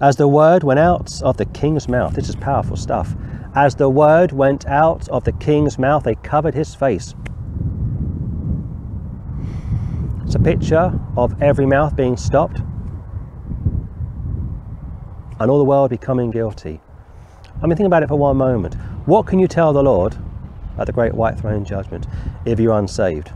As 0.00 0.16
the 0.16 0.28
word 0.28 0.64
went 0.64 0.80
out 0.80 1.22
of 1.22 1.36
the 1.36 1.46
king's 1.46 1.88
mouth, 1.88 2.14
this 2.14 2.28
is 2.28 2.36
powerful 2.36 2.76
stuff. 2.76 3.14
As 3.54 3.76
the 3.76 3.88
word 3.88 4.32
went 4.32 4.66
out 4.66 5.08
of 5.08 5.24
the 5.24 5.32
king's 5.32 5.78
mouth, 5.78 6.02
they 6.02 6.16
covered 6.16 6.54
his 6.54 6.74
face. 6.74 7.14
It's 10.28 10.34
a 10.34 10.38
picture 10.40 10.92
of 11.16 11.42
every 11.42 11.64
mouth 11.64 11.96
being 11.96 12.14
stopped 12.18 12.58
and 15.40 15.50
all 15.50 15.56
the 15.56 15.64
world 15.64 15.88
becoming 15.88 16.30
guilty. 16.30 16.82
I 17.62 17.66
mean, 17.66 17.78
think 17.78 17.86
about 17.86 18.02
it 18.02 18.10
for 18.10 18.16
one 18.16 18.36
moment. 18.36 18.74
What 19.06 19.26
can 19.26 19.38
you 19.38 19.48
tell 19.48 19.72
the 19.72 19.82
Lord 19.82 20.14
at 20.76 20.86
the 20.86 20.92
great 20.92 21.14
white 21.14 21.40
throne 21.40 21.64
judgment 21.64 22.06
if 22.44 22.60
you're 22.60 22.78
unsaved? 22.78 23.28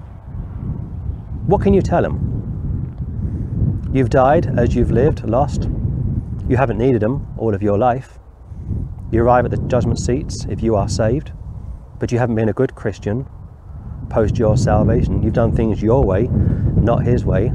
What 1.46 1.62
can 1.62 1.72
you 1.72 1.80
tell 1.80 2.04
him? 2.04 3.88
You've 3.90 4.10
died 4.10 4.58
as 4.58 4.74
you've 4.74 4.90
lived, 4.90 5.24
lost. 5.24 5.70
You 6.46 6.58
haven't 6.58 6.76
needed 6.76 7.02
him 7.02 7.26
all 7.38 7.54
of 7.54 7.62
your 7.62 7.78
life. 7.78 8.18
You 9.10 9.22
arrive 9.22 9.46
at 9.46 9.50
the 9.50 9.66
judgment 9.66 9.98
seats 9.98 10.44
if 10.44 10.62
you 10.62 10.76
are 10.76 10.90
saved, 10.90 11.32
but 11.98 12.12
you 12.12 12.18
haven't 12.18 12.34
been 12.34 12.50
a 12.50 12.52
good 12.52 12.74
Christian 12.74 13.26
post 14.12 14.38
your 14.38 14.56
salvation. 14.56 15.22
You've 15.22 15.32
done 15.32 15.56
things 15.56 15.82
your 15.82 16.04
way, 16.04 16.28
not 16.82 17.04
his 17.04 17.24
way 17.24 17.52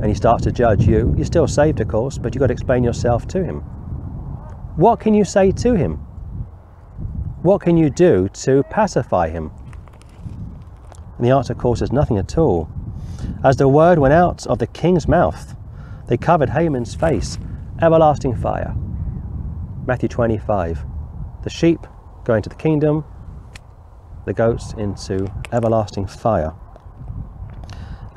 and 0.00 0.08
he 0.08 0.14
starts 0.14 0.44
to 0.44 0.52
judge 0.52 0.86
you, 0.86 1.12
you're 1.14 1.26
still 1.26 1.46
saved, 1.46 1.78
of 1.80 1.88
course, 1.88 2.16
but 2.16 2.34
you've 2.34 2.40
got 2.40 2.46
to 2.46 2.54
explain 2.54 2.82
yourself 2.82 3.28
to 3.28 3.44
him. 3.44 3.60
What 4.76 4.98
can 4.98 5.12
you 5.12 5.26
say 5.26 5.52
to 5.52 5.74
him? 5.74 5.96
What 7.42 7.60
can 7.60 7.76
you 7.76 7.90
do 7.90 8.28
to 8.28 8.62
pacify 8.64 9.28
him? 9.28 9.50
And 11.18 11.26
the 11.26 11.30
answer, 11.30 11.52
of 11.52 11.58
course, 11.58 11.82
is 11.82 11.92
nothing 11.92 12.16
at 12.16 12.38
all. 12.38 12.70
As 13.44 13.56
the 13.56 13.68
word 13.68 13.98
went 13.98 14.14
out 14.14 14.46
of 14.46 14.58
the 14.58 14.66
king's 14.66 15.06
mouth, 15.06 15.54
they 16.08 16.16
covered 16.16 16.48
Haman's 16.48 16.94
face, 16.94 17.38
everlasting 17.82 18.34
fire. 18.36 18.74
Matthew 19.86 20.08
25. 20.08 20.82
The 21.42 21.50
sheep 21.50 21.86
go 22.24 22.34
into 22.34 22.48
the 22.48 22.54
kingdom, 22.54 23.04
the 24.24 24.32
goats 24.32 24.72
into 24.78 25.30
everlasting 25.52 26.06
fire. 26.06 26.54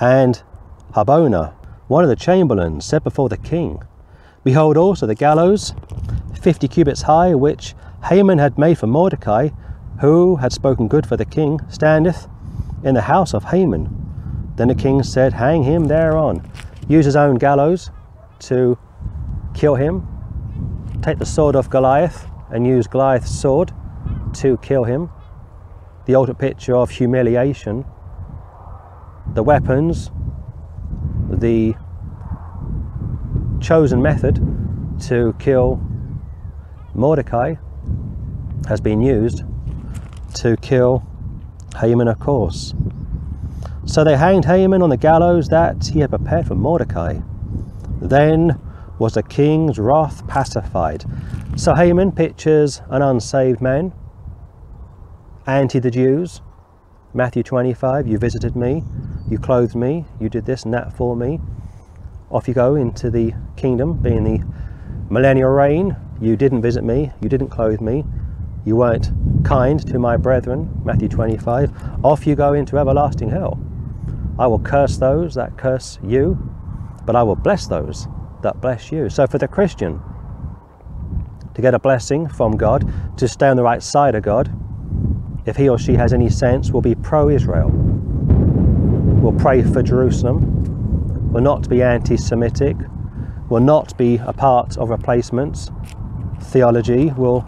And 0.03 0.43
Harbona, 0.91 1.53
one 1.87 2.03
of 2.03 2.09
the 2.09 2.17
chamberlains 2.17 2.83
said 2.83 3.05
before 3.05 3.29
the 3.29 3.37
king, 3.37 3.81
Behold 4.43 4.75
also 4.75 5.05
the 5.05 5.15
gallows, 5.15 5.73
fifty 6.41 6.67
cubits 6.67 7.03
high, 7.03 7.33
which 7.33 7.73
Haman 8.09 8.37
had 8.37 8.57
made 8.57 8.77
for 8.77 8.85
Mordecai, 8.87 9.47
who 10.01 10.35
had 10.35 10.51
spoken 10.51 10.89
good 10.89 11.07
for 11.07 11.15
the 11.15 11.23
king, 11.23 11.61
standeth 11.69 12.27
in 12.83 12.95
the 12.95 13.03
house 13.03 13.33
of 13.33 13.45
Haman. 13.45 13.87
Then 14.57 14.67
the 14.67 14.75
king 14.75 15.03
said, 15.03 15.31
Hang 15.31 15.63
him 15.63 15.85
thereon. 15.85 16.51
Use 16.89 17.05
his 17.05 17.15
own 17.15 17.35
gallows 17.35 17.89
to 18.39 18.77
kill 19.53 19.75
him. 19.75 20.05
Take 21.01 21.17
the 21.17 21.25
sword 21.25 21.55
of 21.55 21.69
Goliath 21.69 22.27
and 22.51 22.67
use 22.67 22.87
Goliath's 22.87 23.31
sword 23.33 23.71
to 24.33 24.57
kill 24.57 24.83
him. 24.83 25.09
The 26.07 26.15
ultimate 26.15 26.39
picture 26.39 26.75
of 26.75 26.89
humiliation. 26.89 27.85
The 29.33 29.43
weapons 29.43 30.11
the 31.29 31.75
chosen 33.59 34.01
method 34.01 34.35
to 35.07 35.35
kill 35.39 35.81
Mordecai 36.93 37.55
has 38.67 38.79
been 38.81 39.01
used 39.01 39.43
to 40.35 40.57
kill 40.57 41.03
Haman, 41.79 42.07
of 42.07 42.19
course. 42.19 42.73
So 43.85 44.03
they 44.03 44.15
hanged 44.15 44.45
Haman 44.45 44.81
on 44.81 44.89
the 44.89 44.97
gallows 44.97 45.49
that 45.49 45.87
he 45.87 45.99
had 45.99 46.09
prepared 46.09 46.47
for 46.47 46.55
Mordecai. 46.55 47.19
Then 48.01 48.59
was 48.99 49.13
the 49.13 49.23
king's 49.23 49.79
wrath 49.79 50.25
pacified. 50.27 51.03
So 51.55 51.75
Haman 51.75 52.11
pictures 52.11 52.81
an 52.89 53.01
unsaved 53.01 53.61
man, 53.61 53.93
anti 55.45 55.79
the 55.79 55.91
Jews. 55.91 56.41
Matthew 57.13 57.43
25, 57.43 58.07
you 58.07 58.17
visited 58.17 58.55
me, 58.55 58.83
you 59.33 59.39
clothed 59.39 59.73
me, 59.73 60.05
you 60.19 60.29
did 60.29 60.45
this 60.45 60.63
and 60.63 60.73
that 60.75 60.93
for 60.93 61.15
me. 61.15 61.39
Off 62.29 62.47
you 62.47 62.53
go 62.53 62.75
into 62.75 63.09
the 63.09 63.33
kingdom, 63.57 63.93
being 63.93 64.23
the 64.23 64.45
millennial 65.09 65.49
reign. 65.49 65.97
You 66.21 66.37
didn't 66.37 66.61
visit 66.61 66.83
me, 66.83 67.11
you 67.19 67.29
didn't 67.29 67.49
clothe 67.49 67.81
me, 67.81 68.05
you 68.63 68.75
weren't 68.75 69.11
kind 69.43 69.85
to 69.87 69.97
my 69.97 70.17
brethren. 70.17 70.69
Matthew 70.85 71.09
25. 71.09 72.05
Off 72.05 72.27
you 72.27 72.35
go 72.35 72.53
into 72.53 72.77
everlasting 72.77 73.29
hell. 73.29 73.59
I 74.37 74.45
will 74.45 74.59
curse 74.59 74.97
those 74.97 75.33
that 75.33 75.57
curse 75.57 75.97
you, 76.03 76.37
but 77.03 77.15
I 77.15 77.23
will 77.23 77.35
bless 77.35 77.65
those 77.65 78.07
that 78.43 78.61
bless 78.61 78.91
you. 78.91 79.09
So 79.09 79.25
for 79.25 79.39
the 79.39 79.47
Christian, 79.47 79.99
to 81.55 81.61
get 81.61 81.73
a 81.73 81.79
blessing 81.79 82.27
from 82.27 82.55
God, 82.55 83.17
to 83.17 83.27
stay 83.27 83.47
on 83.47 83.57
the 83.57 83.63
right 83.63 83.81
side 83.81 84.13
of 84.13 84.21
God, 84.21 84.55
if 85.47 85.55
he 85.55 85.69
or 85.69 85.79
she 85.79 85.95
has 85.95 86.13
any 86.13 86.29
sense, 86.29 86.69
will 86.69 86.81
be 86.81 86.93
pro 86.93 87.29
Israel 87.29 87.82
will 89.23 89.33
pray 89.33 89.63
for 89.63 89.81
Jerusalem, 89.81 91.31
will 91.31 91.41
not 91.41 91.69
be 91.69 91.81
anti 91.81 92.17
Semitic, 92.17 92.75
will 93.47 93.61
not 93.61 93.97
be 93.97 94.17
a 94.17 94.33
part 94.33 94.77
of 94.77 94.89
replacements 94.89 95.71
theology, 96.41 97.09
will 97.11 97.47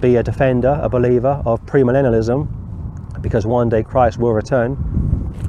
be 0.00 0.16
a 0.16 0.22
defender, 0.22 0.80
a 0.82 0.88
believer 0.88 1.42
of 1.44 1.60
premillennialism, 1.66 2.48
because 3.20 3.44
one 3.44 3.68
day 3.68 3.82
Christ 3.82 4.18
will 4.18 4.32
return 4.32 4.72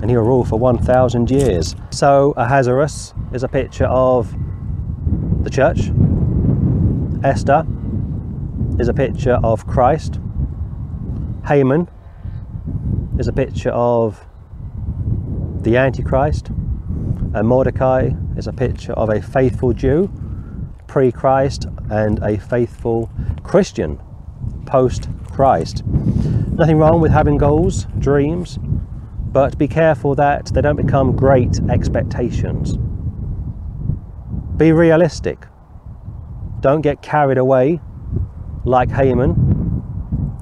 and 0.02 0.10
he 0.10 0.18
will 0.18 0.26
rule 0.26 0.44
for 0.44 0.60
1,000 0.60 1.32
years. 1.32 1.74
So 1.90 2.34
Ahasuerus 2.36 3.14
is 3.32 3.44
a 3.44 3.48
picture 3.48 3.86
of 3.86 4.36
the 5.42 5.50
church. 5.50 5.90
Esther 7.24 7.66
is 8.78 8.90
a 8.90 8.94
picture 8.94 9.40
of 9.42 9.66
Christ. 9.66 10.20
Haman 11.48 11.88
is 13.18 13.30
a 13.30 13.34
picture 13.34 13.72
of 13.72 14.25
the 15.66 15.78
Antichrist, 15.78 16.50
and 16.50 17.48
Mordecai 17.48 18.12
is 18.38 18.46
a 18.46 18.54
picture 18.54 18.94
of 18.94 19.10
a 19.10 19.20
faithful 19.20 19.74
Jew 19.74 20.12
pre 20.86 21.12
Christ 21.12 21.66
and 21.90 22.20
a 22.20 22.38
faithful 22.38 23.10
Christian 23.44 24.00
post 24.68 25.10
Christ. 25.32 25.84
Nothing 25.84 26.78
wrong 26.78 27.02
with 27.02 27.12
having 27.12 27.38
goals, 27.38 27.88
dreams, 27.98 28.60
but 28.62 29.58
be 29.58 29.68
careful 29.68 30.14
that 30.14 30.46
they 30.54 30.62
don't 30.62 30.76
become 30.76 31.16
great 31.16 31.60
expectations. 31.68 32.78
Be 34.58 34.72
realistic. 34.72 35.48
Don't 36.60 36.82
get 36.82 37.02
carried 37.02 37.40
away 37.40 37.82
like 38.66 38.92
Haman 38.92 39.82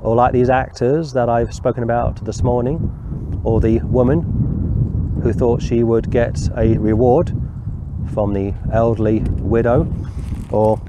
or 0.01 0.17
like 0.17 0.34
these 0.34 0.49
actors 0.49 1.13
that 1.13 1.30
I've 1.30 1.53
spoken 1.53 1.84
about 1.84 2.26
this 2.26 2.43
morning 2.43 3.39
or 3.45 3.61
the 3.61 3.80
woman 3.80 4.42
who 5.24 5.32
thought 5.32 5.61
she 5.61 5.84
would 5.84 6.11
get 6.11 6.38
a 6.57 6.78
reward 6.78 7.32
from 8.13 8.34
the 8.34 8.53
elderly 8.74 9.21
widow 9.39 9.91
or 10.51 10.80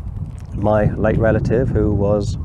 my 0.54 0.92
late 0.94 1.16
relative 1.16 1.68
who 1.68 1.92
was 1.92 2.36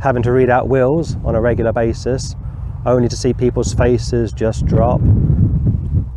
having 0.00 0.22
to 0.22 0.32
read 0.32 0.48
out 0.48 0.68
wills 0.68 1.16
on 1.24 1.34
a 1.34 1.40
regular 1.40 1.72
basis 1.72 2.36
only 2.86 3.08
to 3.08 3.16
see 3.16 3.32
people's 3.34 3.74
faces 3.74 4.32
just 4.32 4.64
drop. 4.64 5.00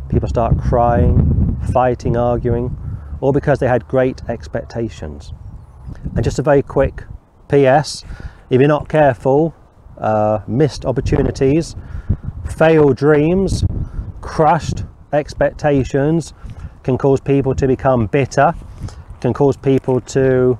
People 0.08 0.28
start 0.28 0.56
crying 0.58 1.58
fighting 1.72 2.16
arguing 2.16 2.76
all 3.20 3.32
because 3.32 3.58
they 3.58 3.68
had 3.68 3.86
great 3.88 4.22
expectations. 4.28 5.32
And 6.14 6.22
just 6.22 6.38
a 6.38 6.42
very 6.42 6.62
quick 6.62 7.04
ps 7.48 8.04
if 8.50 8.60
you're 8.60 8.68
not 8.68 8.88
careful 8.88 9.54
uh, 9.98 10.40
missed 10.46 10.84
opportunities 10.84 11.74
failed 12.44 12.96
dreams, 12.96 13.64
crushed 14.24 14.84
expectations 15.12 16.32
can 16.82 16.96
cause 16.96 17.20
people 17.20 17.54
to 17.54 17.66
become 17.68 18.06
bitter, 18.06 18.54
can 19.20 19.34
cause 19.34 19.56
people 19.56 20.00
to 20.00 20.58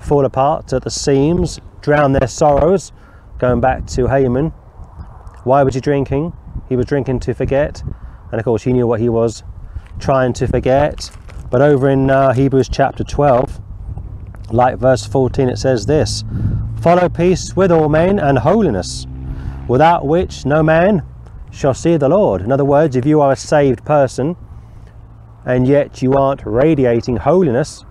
fall 0.00 0.24
apart 0.24 0.72
at 0.72 0.82
the 0.82 0.90
seams, 0.90 1.60
drown 1.80 2.12
their 2.12 2.28
sorrows. 2.28 2.92
Going 3.38 3.60
back 3.60 3.86
to 3.86 4.08
Haman, 4.08 4.50
why 5.44 5.62
was 5.62 5.74
he 5.74 5.80
drinking? 5.80 6.32
He 6.68 6.74
was 6.74 6.86
drinking 6.86 7.20
to 7.20 7.34
forget, 7.34 7.82
and 8.32 8.40
of 8.40 8.44
course, 8.44 8.64
he 8.64 8.72
knew 8.72 8.86
what 8.86 9.00
he 9.00 9.08
was 9.08 9.44
trying 10.00 10.32
to 10.34 10.48
forget. 10.48 11.10
But 11.50 11.62
over 11.62 11.88
in 11.88 12.10
uh, 12.10 12.32
Hebrews 12.32 12.68
chapter 12.68 13.04
12, 13.04 13.60
like 14.50 14.76
verse 14.76 15.06
14, 15.06 15.48
it 15.48 15.56
says 15.56 15.86
this 15.86 16.24
Follow 16.82 17.08
peace 17.08 17.54
with 17.54 17.70
all 17.70 17.88
men 17.88 18.18
and 18.18 18.38
holiness, 18.38 19.06
without 19.68 20.04
which 20.04 20.44
no 20.44 20.64
man 20.64 21.04
shall 21.50 21.74
see 21.74 21.96
the 21.96 22.08
Lord. 22.08 22.42
In 22.42 22.52
other 22.52 22.64
words, 22.64 22.96
if 22.96 23.06
you 23.06 23.20
are 23.20 23.32
a 23.32 23.36
saved 23.36 23.84
person 23.84 24.36
and 25.44 25.66
yet 25.66 26.02
you 26.02 26.14
aren't 26.14 26.44
radiating 26.44 27.16
holiness, 27.16 27.84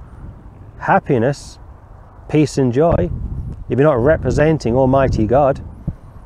happiness, 0.80 1.60
peace, 2.30 2.58
and 2.58 2.72
joy, 2.72 3.10
if 3.70 3.78
you're 3.80 3.88
not 3.88 4.00
representing 4.00 4.76
Almighty 4.76 5.26
God 5.26 5.64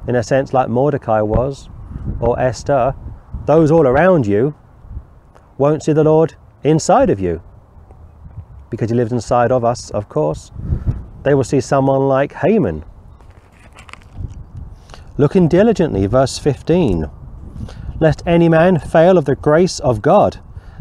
in 0.07 0.15
a 0.15 0.23
sense 0.23 0.53
like 0.53 0.69
Mordecai 0.69 1.21
was 1.21 1.69
or 2.19 2.39
Esther, 2.39 2.95
those 3.45 3.71
all 3.71 3.87
around 3.87 4.27
you 4.27 4.55
won't 5.57 5.83
see 5.83 5.93
the 5.93 6.03
Lord 6.03 6.35
inside 6.63 7.09
of 7.09 7.19
you 7.19 7.41
because 8.69 8.89
he 8.89 8.95
lives 8.95 9.11
inside 9.11 9.51
of 9.51 9.65
us, 9.65 9.89
of 9.91 10.09
course. 10.09 10.51
They 11.23 11.33
will 11.33 11.43
see 11.43 11.61
someone 11.61 12.07
like 12.07 12.33
Haman. 12.33 12.83
Looking 15.17 15.47
diligently, 15.47 16.07
verse 16.07 16.39
15 16.39 17.09
lest 17.99 18.23
any 18.25 18.49
man 18.49 18.79
fail 18.79 19.17
of 19.17 19.25
the 19.25 19.35
grace 19.35 19.79
of 19.79 20.01
God, 20.01 20.39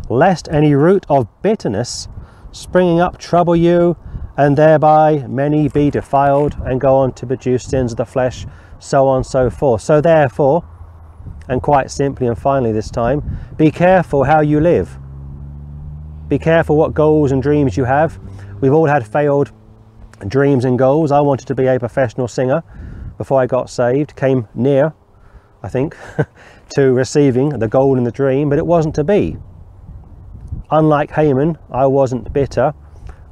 lest 0.09 0.49
any 0.51 0.75
root 0.75 1.07
of 1.09 1.29
bitterness 1.43 2.09
springing 2.53 3.01
up 3.01 3.19
trouble 3.19 3.57
you, 3.57 3.97
and 4.37 4.57
thereby 4.57 5.27
many 5.29 5.69
be 5.69 5.91
defiled 5.91 6.57
and 6.65 6.81
go 6.81 6.97
on 6.97 7.13
to 7.13 7.27
produce 7.27 7.65
sins 7.65 7.93
of 7.93 7.99
the 7.99 8.07
flesh, 8.07 8.47
so 8.79 9.07
on 9.07 9.23
so 9.23 9.51
forth. 9.51 9.83
So 9.83 10.01
therefore, 10.01 10.65
and 11.49 11.63
quite 11.63 11.91
simply 11.91 12.27
and 12.27 12.39
finally 12.39 12.73
this 12.73 12.91
time, 12.91 13.39
be 13.57 13.71
careful 13.71 14.25
how 14.25 14.41
you 14.41 14.61
live. 14.61 14.99
Be 16.29 16.39
careful 16.39 16.77
what 16.77 16.95
goals 16.95 17.33
and 17.33 17.43
dreams 17.43 17.77
you 17.77 17.85
have. 17.85 18.19
We've 18.61 18.73
all 18.73 18.87
had 18.87 19.07
failed 19.07 19.53
dreams 20.27 20.65
and 20.65 20.79
goals. 20.79 21.11
I 21.11 21.21
wanted 21.21 21.47
to 21.49 21.55
be 21.55 21.67
a 21.67 21.79
professional 21.79 22.29
singer 22.29 22.63
before 23.19 23.41
I 23.41 23.47
got 23.47 23.69
saved, 23.69 24.17
came 24.17 24.49
near, 24.55 24.95
I 25.63 25.69
think, 25.69 25.97
to 26.71 26.93
receiving 26.93 27.51
the 27.51 27.69
goal 27.69 27.99
in 27.99 28.05
the 28.05 28.11
dream, 28.11 28.49
but 28.49 28.59
it 28.59 28.67
wasn't 28.67 28.95
to 28.95 29.05
be. 29.05 29.37
Unlike 30.71 31.11
Haman, 31.13 31.59
I 31.71 31.87
wasn't 31.87 32.33
bitter. 32.33 32.73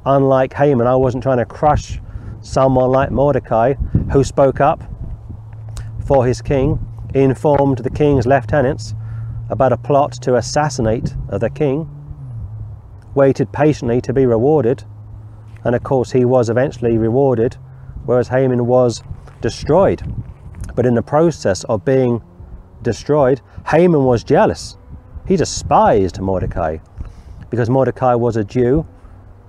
Unlike 0.05 0.53
Haman, 0.53 0.87
I 0.87 0.95
wasn't 0.95 1.23
trying 1.23 1.37
to 1.37 1.45
crush 1.45 1.99
someone 2.41 2.91
like 2.91 3.11
Mordecai 3.11 3.73
who 4.11 4.23
spoke 4.23 4.59
up 4.59 4.83
for 6.05 6.25
his 6.25 6.41
king, 6.41 6.85
informed 7.13 7.79
the 7.79 7.89
king's 7.89 8.25
lieutenants 8.25 8.93
about 9.49 9.73
a 9.73 9.77
plot 9.77 10.11
to 10.13 10.35
assassinate 10.35 11.13
the 11.29 11.49
king, 11.49 11.89
waited 13.15 13.51
patiently 13.51 14.01
to 14.01 14.13
be 14.13 14.25
rewarded, 14.25 14.83
and 15.63 15.75
of 15.75 15.83
course 15.83 16.11
he 16.11 16.25
was 16.25 16.49
eventually 16.49 16.97
rewarded, 16.97 17.55
whereas 18.05 18.27
Haman 18.27 18.65
was 18.67 19.03
destroyed. 19.41 20.01
But 20.75 20.85
in 20.85 20.95
the 20.95 21.01
process 21.01 21.63
of 21.65 21.83
being 21.83 22.21
destroyed, 22.81 23.41
Haman 23.67 24.03
was 24.03 24.23
jealous. 24.23 24.77
He 25.27 25.35
despised 25.35 26.19
Mordecai 26.19 26.77
because 27.49 27.69
Mordecai 27.69 28.15
was 28.15 28.35
a 28.35 28.43
Jew, 28.43 28.85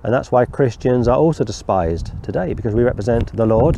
and 0.03 0.13
that's 0.13 0.31
why 0.31 0.45
Christians 0.45 1.07
are 1.07 1.17
also 1.17 1.43
despised 1.43 2.11
today 2.23 2.53
because 2.53 2.73
we 2.73 2.83
represent 2.83 3.35
the 3.35 3.45
Lord. 3.45 3.77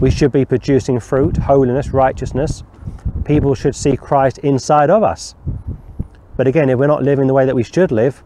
We 0.00 0.10
should 0.10 0.32
be 0.32 0.44
producing 0.44 1.00
fruit, 1.00 1.36
holiness, 1.36 1.90
righteousness. 1.90 2.62
People 3.24 3.54
should 3.54 3.74
see 3.74 3.96
Christ 3.96 4.38
inside 4.38 4.90
of 4.90 5.02
us. 5.02 5.34
But 6.36 6.46
again, 6.46 6.68
if 6.70 6.78
we're 6.78 6.86
not 6.86 7.02
living 7.02 7.26
the 7.26 7.34
way 7.34 7.46
that 7.46 7.54
we 7.54 7.62
should 7.62 7.92
live 7.92 8.22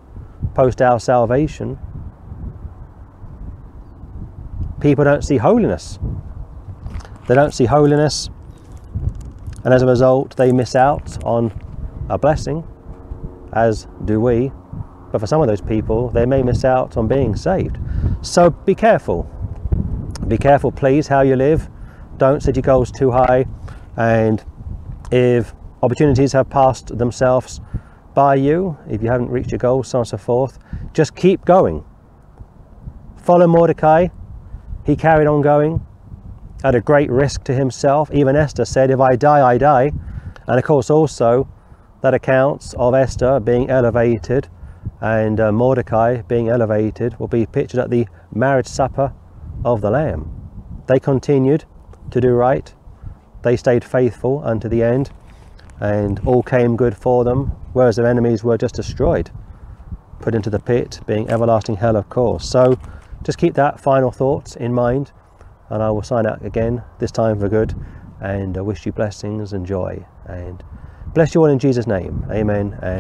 post 0.55 0.81
our 0.81 0.99
salvation, 0.99 1.79
people 4.81 5.05
don't 5.05 5.23
see 5.23 5.37
holiness. 5.37 5.99
They 7.27 7.35
don't 7.35 7.53
see 7.53 7.65
holiness 7.65 8.31
and 9.67 9.75
as 9.75 9.83
a 9.83 9.87
result 9.87 10.37
they 10.37 10.53
miss 10.53 10.77
out 10.77 11.23
on 11.25 11.53
a 12.09 12.17
blessing 12.17 12.65
as 13.53 13.89
do 14.05 14.21
we. 14.21 14.53
But 15.11 15.19
for 15.19 15.27
some 15.27 15.41
of 15.41 15.49
those 15.49 15.61
people 15.61 16.09
they 16.09 16.25
may 16.25 16.41
miss 16.45 16.65
out 16.65 16.97
on 16.97 17.09
being 17.09 17.35
saved. 17.35 17.77
So 18.23 18.51
be 18.51 18.77
careful. 18.77 19.25
Be 20.29 20.39
careful 20.39 20.71
please 20.71 21.09
how 21.09 21.23
you 21.23 21.35
live. 21.35 21.69
Don't 22.17 22.41
set 22.41 22.55
your 22.55 22.63
goals 22.63 22.93
too 22.93 23.11
high. 23.11 23.47
And 23.97 24.45
if 25.11 25.53
opportunities 25.83 26.33
have 26.33 26.49
passed 26.49 26.97
themselves 26.97 27.61
by 28.15 28.37
you 28.37 28.79
if 28.89 29.03
you 29.03 29.11
haven't 29.11 29.31
reached 29.31 29.51
your 29.51 29.59
goals 29.59 29.89
so 29.89 29.99
on 29.99 30.03
and 30.03 30.09
so 30.09 30.17
forth 30.17 30.61
just 30.93 31.17
keep 31.17 31.45
going. 31.45 31.85
Follow 33.17 33.49
mordecai. 33.49 34.07
He 34.85 34.95
carried 34.95 35.27
on 35.27 35.43
going 35.43 35.85
at 36.67 36.75
a 36.75 36.81
great 36.81 37.09
risk 37.09 37.45
to 37.45 37.55
himself. 37.55 38.11
Even 38.13 38.35
Esther 38.35 38.65
said, 38.65 38.91
If 38.91 38.99
I 38.99 39.15
die, 39.15 39.47
I 39.47 39.57
die. 39.57 39.93
And 40.49 40.59
of 40.59 40.65
course, 40.65 40.91
also, 40.91 41.49
that 42.01 42.13
accounts 42.13 42.75
of 42.75 42.93
Esther 42.93 43.39
being 43.39 43.71
elevated 43.71 44.49
and 45.01 45.39
uh, 45.39 45.53
Mordecai 45.53 46.23
being 46.23 46.49
elevated 46.49 47.21
will 47.21 47.29
be 47.29 47.47
pictured 47.47 47.79
at 47.79 47.91
the 47.91 48.09
marriage 48.33 48.67
supper 48.67 49.13
of 49.65 49.81
the 49.81 49.91
Lamb. 49.91 50.29
They 50.89 50.99
continued 50.99 51.65
to 52.11 52.21
do 52.21 52.31
right, 52.31 52.75
they 53.43 53.57
stayed 53.57 53.85
faithful 53.85 54.43
unto 54.45 54.69
the 54.69 54.83
end, 54.83 55.11
and 55.79 56.19
all 56.27 56.43
came 56.43 56.77
good 56.77 56.97
for 56.97 57.23
them, 57.23 57.47
whereas 57.75 57.95
their 57.95 58.07
enemies 58.07 58.43
were 58.43 58.59
just 58.59 58.75
destroyed, 58.75 59.31
put 60.21 60.35
into 60.35 60.51
the 60.51 60.59
pit, 60.59 61.01
being 61.07 61.31
everlasting 61.31 61.77
hell, 61.77 61.97
of 61.97 62.09
course. 62.09 62.49
So 62.49 62.77
just 63.23 63.39
keep 63.39 63.55
that 63.55 63.79
final 63.79 64.11
thought 64.11 64.57
in 64.57 64.73
mind 64.73 65.13
and 65.71 65.83
I 65.83 65.91
will 65.91 66.03
sign 66.03 66.27
out 66.27 66.45
again, 66.45 66.83
this 66.99 67.11
time 67.11 67.39
for 67.39 67.49
good, 67.49 67.75
and 68.21 68.57
I 68.57 68.61
wish 68.61 68.87
you 68.87 68.93
blessings 68.93 69.53
and 69.53 69.67
joy. 69.67 70.05
And 70.27 70.63
bless 71.15 71.35
you 71.35 71.41
all 71.43 71.49
in 71.49 71.59
Jesus' 71.59 71.87
name. 71.87 72.27
Amen 72.31 72.79
and 72.83 72.95